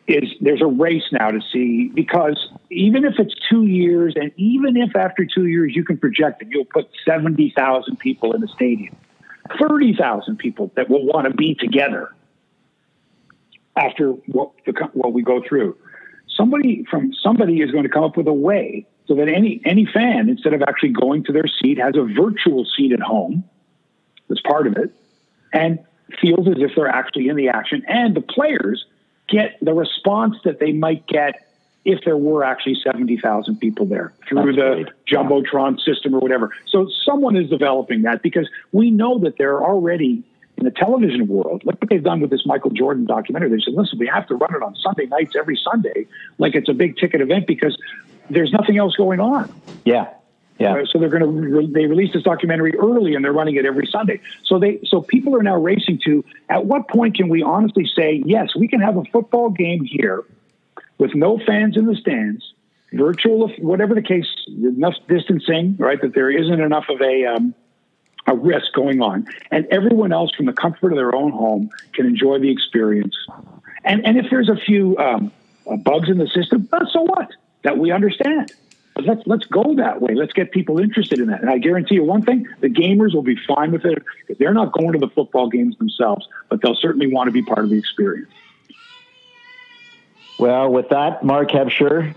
is 0.07 0.23
there's 0.41 0.61
a 0.61 0.67
race 0.67 1.03
now 1.11 1.29
to 1.31 1.39
see 1.51 1.89
because 1.93 2.49
even 2.69 3.05
if 3.05 3.19
it's 3.19 3.35
two 3.49 3.65
years, 3.65 4.13
and 4.15 4.31
even 4.37 4.75
if 4.77 4.95
after 4.95 5.25
two 5.25 5.45
years 5.47 5.75
you 5.75 5.83
can 5.83 5.97
project 5.97 6.39
that 6.39 6.49
you'll 6.49 6.65
put 6.65 6.89
seventy 7.05 7.53
thousand 7.55 7.97
people 7.99 8.33
in 8.33 8.41
the 8.41 8.47
stadium, 8.49 8.95
thirty 9.61 9.95
thousand 9.95 10.37
people 10.37 10.71
that 10.75 10.89
will 10.89 11.05
want 11.05 11.27
to 11.27 11.33
be 11.33 11.55
together 11.55 12.13
after 13.75 14.11
what 14.11 14.51
the, 14.65 14.73
what 14.93 15.13
we 15.13 15.23
go 15.23 15.41
through. 15.47 15.75
Somebody 16.27 16.85
from 16.89 17.13
somebody 17.21 17.61
is 17.61 17.71
going 17.71 17.83
to 17.83 17.89
come 17.89 18.03
up 18.03 18.17
with 18.17 18.27
a 18.27 18.33
way 18.33 18.87
so 19.07 19.15
that 19.15 19.27
any 19.27 19.61
any 19.65 19.85
fan, 19.85 20.29
instead 20.29 20.53
of 20.53 20.61
actually 20.63 20.89
going 20.89 21.23
to 21.25 21.31
their 21.31 21.47
seat, 21.61 21.77
has 21.77 21.95
a 21.95 22.03
virtual 22.03 22.65
seat 22.65 22.91
at 22.91 22.99
home. 22.99 23.43
That's 24.29 24.41
part 24.41 24.67
of 24.67 24.77
it, 24.77 24.91
and 25.51 25.79
feels 26.21 26.47
as 26.47 26.55
if 26.57 26.71
they're 26.75 26.87
actually 26.87 27.27
in 27.27 27.35
the 27.35 27.49
action. 27.49 27.83
And 27.87 28.15
the 28.15 28.21
players 28.21 28.85
get 29.27 29.57
the 29.61 29.73
response 29.73 30.37
that 30.43 30.59
they 30.59 30.71
might 30.71 31.05
get 31.07 31.47
if 31.85 32.03
there 32.05 32.17
were 32.17 32.43
actually 32.43 32.77
seventy 32.83 33.17
thousand 33.17 33.57
people 33.59 33.85
there 33.85 34.13
through 34.27 34.45
That's 34.45 34.55
the 34.55 34.83
great. 34.83 34.87
jumbotron 35.11 35.79
system 35.81 36.15
or 36.15 36.19
whatever. 36.19 36.51
So 36.67 36.89
someone 37.05 37.35
is 37.35 37.49
developing 37.49 38.03
that 38.03 38.23
because 38.23 38.49
we 38.71 38.89
know 38.89 39.19
that 39.19 39.37
there 39.37 39.55
are 39.55 39.65
already 39.65 40.23
in 40.63 40.73
the 40.73 40.79
television 40.79 41.27
world. 41.27 41.63
Look 41.65 41.79
what 41.81 41.89
they've 41.89 42.03
done 42.03 42.21
with 42.21 42.29
this 42.29 42.45
Michael 42.45 42.71
Jordan 42.71 43.05
documentary. 43.05 43.49
They 43.49 43.63
said, 43.63 43.73
listen, 43.73 43.99
we 43.99 44.07
have 44.07 44.27
to 44.27 44.35
run 44.35 44.55
it 44.55 44.63
on 44.63 44.75
Sunday 44.75 45.05
nights 45.07 45.35
every 45.37 45.59
Sunday, 45.61 46.07
like 46.37 46.55
it's 46.55 46.69
a 46.69 46.73
big 46.73 46.97
ticket 46.97 47.21
event 47.21 47.47
because 47.47 47.77
there's 48.29 48.51
nothing 48.51 48.77
else 48.77 48.95
going 48.95 49.19
on. 49.19 49.53
Yeah, 49.83 50.13
yeah. 50.59 50.75
Uh, 50.75 50.85
so 50.85 50.99
they're 50.99 51.09
going 51.09 51.23
to 51.23 51.27
re- 51.27 51.71
they 51.71 51.85
released 51.85 52.13
this 52.13 52.23
documentary 52.23 52.77
early 52.77 53.15
and 53.15 53.25
they're 53.25 53.33
running 53.33 53.55
it 53.55 53.65
every 53.65 53.87
Sunday. 53.87 54.21
So 54.45 54.57
they 54.57 54.79
so 54.85 55.01
people 55.01 55.35
are 55.35 55.43
now 55.43 55.57
racing 55.57 55.99
to 56.05 56.23
at 56.49 56.65
what 56.65 56.87
point 56.87 57.17
can 57.17 57.27
we 57.27 57.43
honestly 57.43 57.89
say 57.95 58.23
yes 58.25 58.55
we 58.55 58.67
can 58.67 58.79
have 58.79 58.95
a 58.95 59.03
football 59.11 59.49
game 59.49 59.83
here 59.83 60.23
with 60.97 61.13
no 61.13 61.39
fans 61.45 61.75
in 61.75 61.87
the 61.87 61.95
stands, 61.95 62.53
virtual 62.93 63.49
whatever 63.59 63.93
the 63.93 64.01
case, 64.01 64.27
enough 64.47 64.93
distancing 65.09 65.75
right 65.77 65.99
that 66.01 66.13
there 66.13 66.31
isn't 66.31 66.61
enough 66.61 66.85
of 66.87 67.01
a 67.01 67.25
um, 67.25 67.53
a 68.27 68.35
risk 68.35 68.73
going 68.73 69.01
on, 69.01 69.27
and 69.51 69.65
everyone 69.71 70.13
else 70.13 70.33
from 70.35 70.45
the 70.45 70.53
comfort 70.53 70.91
of 70.91 70.97
their 70.97 71.15
own 71.15 71.31
home 71.31 71.69
can 71.93 72.05
enjoy 72.05 72.39
the 72.39 72.51
experience. 72.51 73.15
And 73.83 74.05
and 74.05 74.17
if 74.17 74.27
there's 74.29 74.49
a 74.49 74.55
few 74.55 74.97
um, 74.97 75.31
uh, 75.69 75.75
bugs 75.77 76.09
in 76.09 76.17
the 76.17 76.27
system, 76.27 76.69
so 76.91 77.01
what? 77.01 77.29
That 77.63 77.77
we 77.77 77.91
understand. 77.91 78.53
But 78.95 79.05
let's 79.05 79.21
let's 79.25 79.45
go 79.45 79.75
that 79.75 80.01
way. 80.01 80.13
Let's 80.13 80.33
get 80.33 80.51
people 80.51 80.79
interested 80.79 81.19
in 81.19 81.27
that. 81.27 81.41
And 81.41 81.49
I 81.49 81.57
guarantee 81.57 81.95
you 81.95 82.03
one 82.03 82.21
thing: 82.21 82.47
the 82.61 82.69
gamers 82.69 83.13
will 83.13 83.23
be 83.23 83.37
fine 83.47 83.71
with 83.71 83.85
it 83.85 84.03
they're 84.39 84.53
not 84.53 84.71
going 84.71 84.93
to 84.93 84.99
the 84.99 85.07
football 85.07 85.49
games 85.49 85.77
themselves, 85.77 86.27
but 86.49 86.61
they'll 86.61 86.75
certainly 86.75 87.07
want 87.07 87.27
to 87.27 87.31
be 87.31 87.41
part 87.41 87.59
of 87.59 87.69
the 87.69 87.77
experience. 87.77 88.31
Well, 90.37 90.69
with 90.69 90.89
that, 90.89 91.23
Mark 91.23 91.49
Hebscher, 91.49 92.13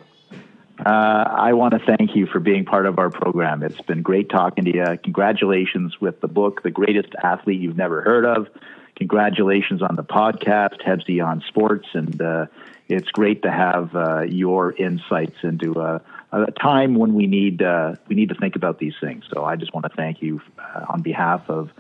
uh, 0.85 0.89
I 0.89 1.55
want 1.55 1.73
to 1.73 1.97
thank 1.97 2.15
you 2.15 2.27
for 2.27 2.39
being 2.39 2.65
part 2.65 2.87
of 2.87 2.99
our 2.99 3.11
program. 3.11 3.63
It's 3.63 3.81
been 3.83 4.03
great 4.03 4.29
talking 4.29 4.65
to 4.65 4.75
you. 4.75 4.99
Congratulations 5.03 6.01
with 6.01 6.21
the 6.21 6.29
book, 6.29 6.63
The 6.63 6.71
Greatest 6.71 7.15
Athlete 7.23 7.61
You've 7.61 7.77
Never 7.77 8.03
Heard 8.03 8.27
of. 8.27 8.49
Congratulations 8.97 9.83
on 9.83 9.97
the 9.97 10.05
podcast, 10.05 10.83
Hebsy 10.87 11.25
on 11.25 11.43
Sports. 11.49 11.89
And 11.95 12.21
uh, 12.21 12.47
it's 12.89 13.09
great 13.11 13.43
to 13.43 13.51
have 13.51 13.95
uh, 13.95 14.23
your 14.23 14.73
insights 14.73 15.37
into 15.43 15.81
a, 15.81 16.03
a 16.33 16.51
time 16.53 16.95
when 16.95 17.15
we 17.15 17.27
need, 17.27 17.63
uh, 17.63 17.95
we 18.09 18.15
need 18.15 18.29
to 18.29 18.35
think 18.35 18.57
about 18.57 18.79
these 18.79 18.95
things. 19.01 19.25
So 19.33 19.45
I 19.45 19.57
just 19.57 19.73
want 19.73 19.87
to 19.87 19.97
thank 19.97 20.21
you 20.21 20.43
uh, 20.59 20.87
on 20.91 21.01
behalf 21.03 21.49
of 21.49 21.71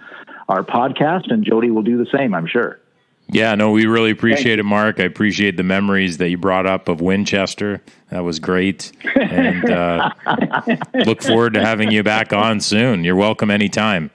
our 0.48 0.62
podcast. 0.62 1.30
And 1.30 1.44
Jodie 1.44 1.70
will 1.70 1.82
do 1.82 1.98
the 1.98 2.10
same, 2.16 2.34
I'm 2.34 2.46
sure. 2.46 2.80
Yeah, 3.28 3.54
no, 3.56 3.72
we 3.72 3.86
really 3.86 4.10
appreciate 4.12 4.58
it, 4.60 4.62
Mark. 4.62 5.00
I 5.00 5.04
appreciate 5.04 5.56
the 5.56 5.64
memories 5.64 6.18
that 6.18 6.28
you 6.30 6.38
brought 6.38 6.64
up 6.66 6.88
of 6.88 7.00
Winchester. 7.00 7.82
That 8.10 8.20
was 8.22 8.38
great. 8.38 8.92
And 9.16 9.68
uh, 9.68 10.10
look 11.04 11.22
forward 11.22 11.54
to 11.54 11.60
having 11.60 11.90
you 11.90 12.02
back 12.04 12.32
on 12.32 12.60
soon. 12.60 13.02
You're 13.02 13.16
welcome 13.16 13.50
anytime. 13.50 14.10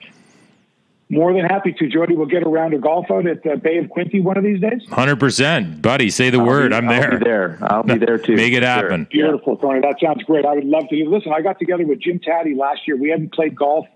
More 1.10 1.34
than 1.34 1.44
happy 1.44 1.74
to, 1.74 1.84
Jodie. 1.90 2.16
We'll 2.16 2.24
get 2.24 2.42
around 2.42 2.70
to 2.70 2.78
golf 2.78 3.10
out 3.10 3.26
at 3.26 3.42
the 3.42 3.56
Bay 3.58 3.76
of 3.76 3.84
Quinte 3.90 4.22
one 4.22 4.38
of 4.38 4.44
these 4.44 4.62
days. 4.62 4.86
100%. 4.88 5.82
Buddy, 5.82 6.08
say 6.08 6.30
the 6.30 6.40
word. 6.42 6.72
I'm 6.72 6.88
I'll 6.88 7.00
there. 7.00 7.18
be 7.18 7.24
there. 7.24 7.58
I'll 7.60 7.82
be 7.82 7.98
there 7.98 8.16
too. 8.16 8.34
Make 8.34 8.54
it 8.54 8.60
Sure. 8.62 8.66
happen. 8.66 9.06
Beautiful, 9.10 9.58
Tony. 9.58 9.80
That 9.80 9.96
sounds 10.02 10.22
great. 10.22 10.46
I 10.46 10.54
would 10.54 10.64
love 10.64 10.84
to. 10.88 10.96
Listen, 11.10 11.32
I 11.34 11.42
got 11.42 11.58
together 11.58 11.84
with 11.84 12.00
Jim 12.00 12.18
Tatti 12.18 12.54
last 12.54 12.88
year. 12.88 12.96
We 12.96 13.10
hadn't 13.10 13.34
played 13.34 13.54
golf 13.54 13.86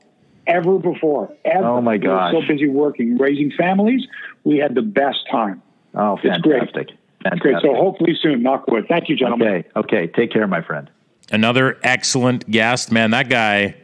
ever 0.47 0.79
before. 0.79 1.33
Ever. 1.45 1.65
Oh, 1.67 1.81
my 1.81 1.97
We 1.97 2.09
were 2.09 2.31
so 2.33 2.41
busy 2.47 2.69
working, 2.69 3.19
raising 3.19 3.51
families. 3.53 4.07
We 4.45 4.59
had 4.59 4.75
the 4.75 4.83
best 4.83 5.19
time. 5.31 5.63
Oh, 5.95 6.19
It's 6.23 6.41
great. 6.43 6.61
fantastic. 6.61 6.97
It's 7.25 7.41
great. 7.41 7.57
So 7.63 7.75
hopefully 7.75 8.17
soon. 8.21 8.43
Knock 8.43 8.69
wood. 8.69 8.87
Thank 8.89 9.09
you, 9.09 9.17
gentlemen. 9.17 9.49
Okay, 9.49 9.69
okay. 9.77 10.07
Take 10.09 10.31
care, 10.33 10.47
my 10.47 10.63
friend. 10.63 10.91
Another 11.33 11.79
excellent 11.83 12.49
guest. 12.51 12.93
Man, 12.93 13.11
that 13.11 13.29
guy 13.29 13.77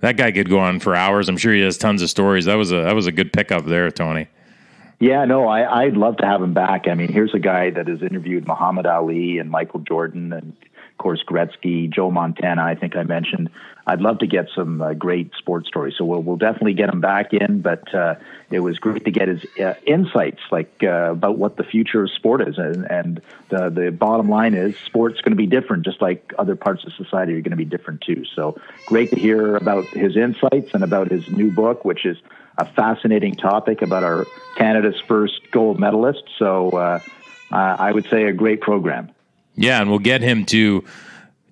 that 0.00 0.16
guy 0.16 0.30
could 0.32 0.48
go 0.48 0.58
on 0.60 0.80
for 0.80 0.94
hours. 0.94 1.28
I'm 1.28 1.36
sure 1.36 1.52
he 1.52 1.60
has 1.62 1.76
tons 1.76 2.02
of 2.02 2.08
stories. 2.08 2.46
That 2.46 2.54
was 2.54 2.72
a 2.72 2.76
that 2.84 2.94
was 2.94 3.06
a 3.06 3.12
good 3.12 3.32
pickup 3.32 3.66
there, 3.66 3.90
Tony. 3.90 4.28
Yeah, 5.00 5.24
no, 5.26 5.46
I, 5.46 5.82
I'd 5.84 5.96
love 5.96 6.16
to 6.16 6.26
have 6.26 6.42
him 6.42 6.54
back. 6.54 6.88
I 6.88 6.94
mean, 6.94 7.12
here's 7.12 7.32
a 7.32 7.38
guy 7.38 7.70
that 7.70 7.86
has 7.86 8.02
interviewed 8.02 8.48
Muhammad 8.48 8.84
Ali 8.84 9.38
and 9.38 9.48
Michael 9.48 9.78
Jordan 9.80 10.32
and, 10.32 10.52
of 10.52 10.77
course, 10.98 11.22
Gretzky, 11.26 11.90
Joe 11.90 12.10
Montana. 12.10 12.62
I 12.62 12.74
think 12.74 12.96
I 12.96 13.04
mentioned. 13.04 13.50
I'd 13.86 14.02
love 14.02 14.18
to 14.18 14.26
get 14.26 14.48
some 14.54 14.82
uh, 14.82 14.92
great 14.92 15.32
sports 15.38 15.66
stories. 15.66 15.94
So 15.96 16.04
we'll 16.04 16.22
we'll 16.22 16.36
definitely 16.36 16.74
get 16.74 16.90
him 16.90 17.00
back 17.00 17.32
in. 17.32 17.62
But 17.62 17.92
uh, 17.94 18.16
it 18.50 18.60
was 18.60 18.78
great 18.78 19.04
to 19.06 19.10
get 19.10 19.28
his 19.28 19.44
uh, 19.58 19.74
insights, 19.86 20.40
like 20.50 20.70
uh, 20.82 21.12
about 21.12 21.38
what 21.38 21.56
the 21.56 21.64
future 21.64 22.02
of 22.04 22.10
sport 22.10 22.46
is, 22.46 22.58
and, 22.58 22.84
and 22.90 23.22
the 23.48 23.70
the 23.70 23.90
bottom 23.90 24.28
line 24.28 24.52
is 24.52 24.76
sport's 24.84 25.20
going 25.22 25.32
to 25.32 25.36
be 25.36 25.46
different, 25.46 25.86
just 25.86 26.02
like 26.02 26.32
other 26.38 26.54
parts 26.54 26.84
of 26.84 26.92
society 26.92 27.32
are 27.32 27.40
going 27.40 27.50
to 27.50 27.56
be 27.56 27.64
different 27.64 28.02
too. 28.02 28.24
So 28.36 28.60
great 28.86 29.10
to 29.10 29.16
hear 29.16 29.56
about 29.56 29.86
his 29.86 30.16
insights 30.16 30.74
and 30.74 30.84
about 30.84 31.10
his 31.10 31.26
new 31.30 31.50
book, 31.50 31.84
which 31.86 32.04
is 32.04 32.18
a 32.58 32.66
fascinating 32.66 33.36
topic 33.36 33.80
about 33.80 34.04
our 34.04 34.26
Canada's 34.56 35.00
first 35.06 35.50
gold 35.50 35.78
medalist. 35.78 36.24
So 36.38 36.70
uh, 36.70 36.98
I 37.50 37.92
would 37.92 38.06
say 38.10 38.24
a 38.24 38.32
great 38.32 38.60
program. 38.60 39.10
Yeah, 39.58 39.80
and 39.80 39.90
we'll 39.90 39.98
get 39.98 40.22
him 40.22 40.46
to 40.46 40.84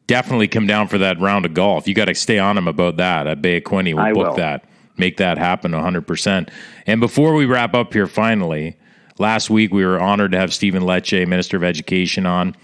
definitely 0.06 0.48
come 0.48 0.66
down 0.66 0.88
for 0.88 0.98
that 0.98 1.20
round 1.20 1.44
of 1.44 1.54
golf. 1.54 1.88
You 1.88 1.94
got 1.94 2.06
to 2.06 2.14
stay 2.14 2.38
on 2.38 2.56
him 2.56 2.68
about 2.68 2.96
that 2.98 3.26
at 3.26 3.42
Bay 3.42 3.56
of 3.58 3.64
Quinte. 3.64 3.94
We'll 3.94 4.04
I 4.04 4.12
book 4.12 4.28
will. 4.28 4.36
that, 4.36 4.64
make 4.96 5.16
that 5.16 5.38
happen 5.38 5.72
100%. 5.72 6.48
And 6.86 7.00
before 7.00 7.34
we 7.34 7.46
wrap 7.46 7.74
up 7.74 7.92
here, 7.92 8.06
finally, 8.06 8.76
last 9.18 9.50
week 9.50 9.72
we 9.72 9.84
were 9.84 10.00
honored 10.00 10.32
to 10.32 10.38
have 10.38 10.54
Stephen 10.54 10.82
Lecce, 10.82 11.26
Minister 11.26 11.56
of 11.56 11.64
Education, 11.64 12.26
on. 12.26 12.54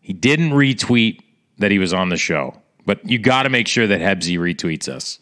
He 0.00 0.12
didn't 0.12 0.50
retweet 0.50 1.20
that 1.58 1.70
he 1.70 1.78
was 1.78 1.92
on 1.92 2.08
the 2.08 2.16
show, 2.16 2.60
but 2.84 3.08
you 3.08 3.18
got 3.18 3.42
to 3.42 3.50
make 3.50 3.68
sure 3.68 3.86
that 3.86 4.00
Hebsy 4.00 4.38
retweets 4.38 4.88
us. 4.88 5.18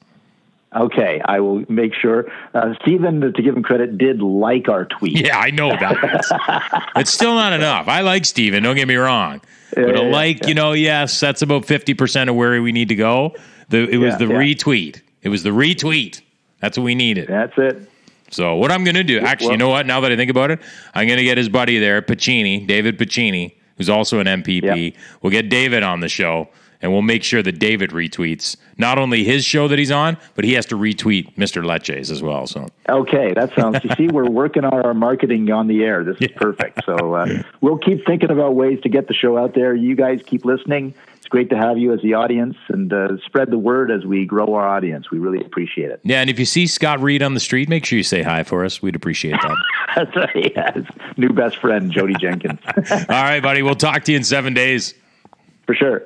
Okay, 0.75 1.21
I 1.25 1.41
will 1.41 1.65
make 1.69 1.95
sure. 1.95 2.31
Uh, 2.53 2.75
Stephen, 2.83 3.21
to 3.21 3.43
give 3.43 3.57
him 3.57 3.63
credit, 3.63 3.97
did 3.97 4.21
like 4.21 4.69
our 4.69 4.87
tweet. 4.87 5.25
Yeah, 5.25 5.39
I 5.39 5.51
know 5.51 5.71
about 5.71 6.01
that. 6.01 6.91
it's 6.97 7.13
still 7.13 7.35
not 7.35 7.53
enough. 7.53 7.87
I 7.87 8.01
like 8.01 8.25
Stephen. 8.25 8.63
don't 8.63 8.77
get 8.77 8.89
me 8.89 8.97
wrong. 8.97 9.41
But 9.75 9.97
a 9.97 10.03
like, 10.03 10.43
yeah. 10.43 10.49
you 10.49 10.55
know, 10.55 10.73
yes, 10.73 11.19
that's 11.21 11.43
about 11.43 11.63
50% 11.67 12.29
of 12.29 12.37
where 12.37 12.61
we 12.61 12.73
need 12.73 12.89
to 12.89 12.95
go. 12.95 13.35
The, 13.69 13.89
it 13.89 13.99
was 13.99 14.13
Yeah, 14.13 14.27
the 14.27 14.27
yeah. 14.27 14.41
retweet. 14.41 15.01
It 15.23 15.29
was 15.29 15.43
the 15.43 15.51
retweet. 15.51 16.21
That's 16.61 16.77
what 16.77 16.85
we 16.85 16.95
needed. 16.95 17.29
That's 17.29 17.55
it. 17.57 17.89
So 18.31 18.57
what 18.57 18.73
I'm 18.73 18.85
going 18.85 18.95
to 18.97 19.05
do, 19.05 19.21
actually, 19.21 19.53
you 19.53 19.59
know 19.59 19.69
what? 19.69 19.87
Now 19.87 20.01
that 20.01 20.11
I 20.11 20.17
think 20.17 20.31
about 20.31 20.51
it, 20.51 20.61
I'm 20.95 21.07
going 21.07 21.19
to 21.19 21.25
get 21.25 21.39
his 21.39 21.49
buddy 21.49 21.79
there, 21.79 22.03
Piccini, 22.03 22.67
David 22.67 22.99
Piccini, 22.99 23.55
who's 23.77 23.89
also 23.89 24.19
an 24.19 24.27
MPP. 24.27 24.97
We'll 25.23 25.31
get 25.31 25.49
David 25.49 25.83
on 25.83 26.01
the 26.01 26.09
show, 26.09 26.49
and 26.85 26.93
we'll 26.93 27.01
make 27.01 27.25
sure 27.25 27.43
that 27.43 27.59
David 27.59 27.91
retweets 27.93 28.57
not 28.77 28.99
only 28.99 29.25
his 29.25 29.43
show 29.43 29.69
that 29.69 29.79
he's 29.79 29.91
on, 29.91 30.19
but 30.35 30.45
he 30.45 30.53
has 30.53 30.67
to 30.67 30.77
retweet 30.77 31.35
Mr. 31.37 31.65
Lecce's 31.65 32.11
as 32.11 32.23
well. 32.23 32.47
So 32.47 32.69
Okay, 32.91 33.33
that 33.33 33.55
sounds. 33.55 33.83
You 33.83 33.91
see, 33.97 34.09
we're 34.09 34.29
working 34.29 34.65
on 34.67 34.85
our 34.85 34.93
marketing 34.93 35.51
on 35.51 35.67
the 35.67 35.83
air. 35.83 36.05
This 36.05 36.19
is 36.21 36.29
perfect. 36.37 36.85
So 36.85 37.15
uh, 37.15 37.43
we'll 37.63 37.79
keep 37.79 38.05
thinking 38.05 38.31
about 38.31 38.55
ways 38.55 38.81
to 38.83 38.91
get 38.91 39.09
the 39.09 39.15
show 39.15 39.39
out 39.39 39.55
there. 39.55 39.75
You 39.75 39.97
guys 39.97 40.21
keep 40.27 40.45
listening. 40.45 40.93
It's 41.17 41.27
great 41.31 41.49
to 41.49 41.57
have 41.57 41.79
you 41.79 41.95
as 41.95 42.03
the 42.03 42.13
audience, 42.13 42.55
and 42.69 42.93
uh, 42.93 43.17
spread 43.25 43.51
the 43.51 43.57
word 43.59 43.91
as 43.91 44.05
we 44.05 44.27
grow 44.27 44.53
our 44.53 44.69
audience. 44.69 45.11
We 45.11 45.19
really 45.19 45.43
appreciate 45.43 45.91
it. 45.91 46.01
yeah, 46.05 46.21
and 46.21 46.29
if 46.29 46.39
you 46.39 46.45
see 46.45 46.67
Scott 46.67 47.01
Reid 47.01 47.23
on 47.23 47.33
the 47.33 47.41
street, 47.41 47.71
make 47.71 47.87
sure 47.87 47.97
you 47.97 48.03
say 48.03 48.21
hi 48.23 48.43
for 48.43 48.63
us. 48.63 48.83
We'd 48.83 48.95
appreciate 48.95 49.37
that. 49.41 49.57
That's 49.97 50.15
right. 50.15 51.19
New 51.19 51.31
best 51.31 51.57
friend, 51.57 51.91
Jodie 51.91 52.21
Jenkins, 52.21 52.61
All 52.91 53.07
right, 53.09 53.41
buddy. 53.41 53.63
We'll 53.63 53.75
talk 53.75 54.05
to 54.05 54.13
you 54.13 54.19
in 54.19 54.25
seven 54.25 54.53
days. 54.53 54.93
for 55.65 55.75
sure. 55.75 56.03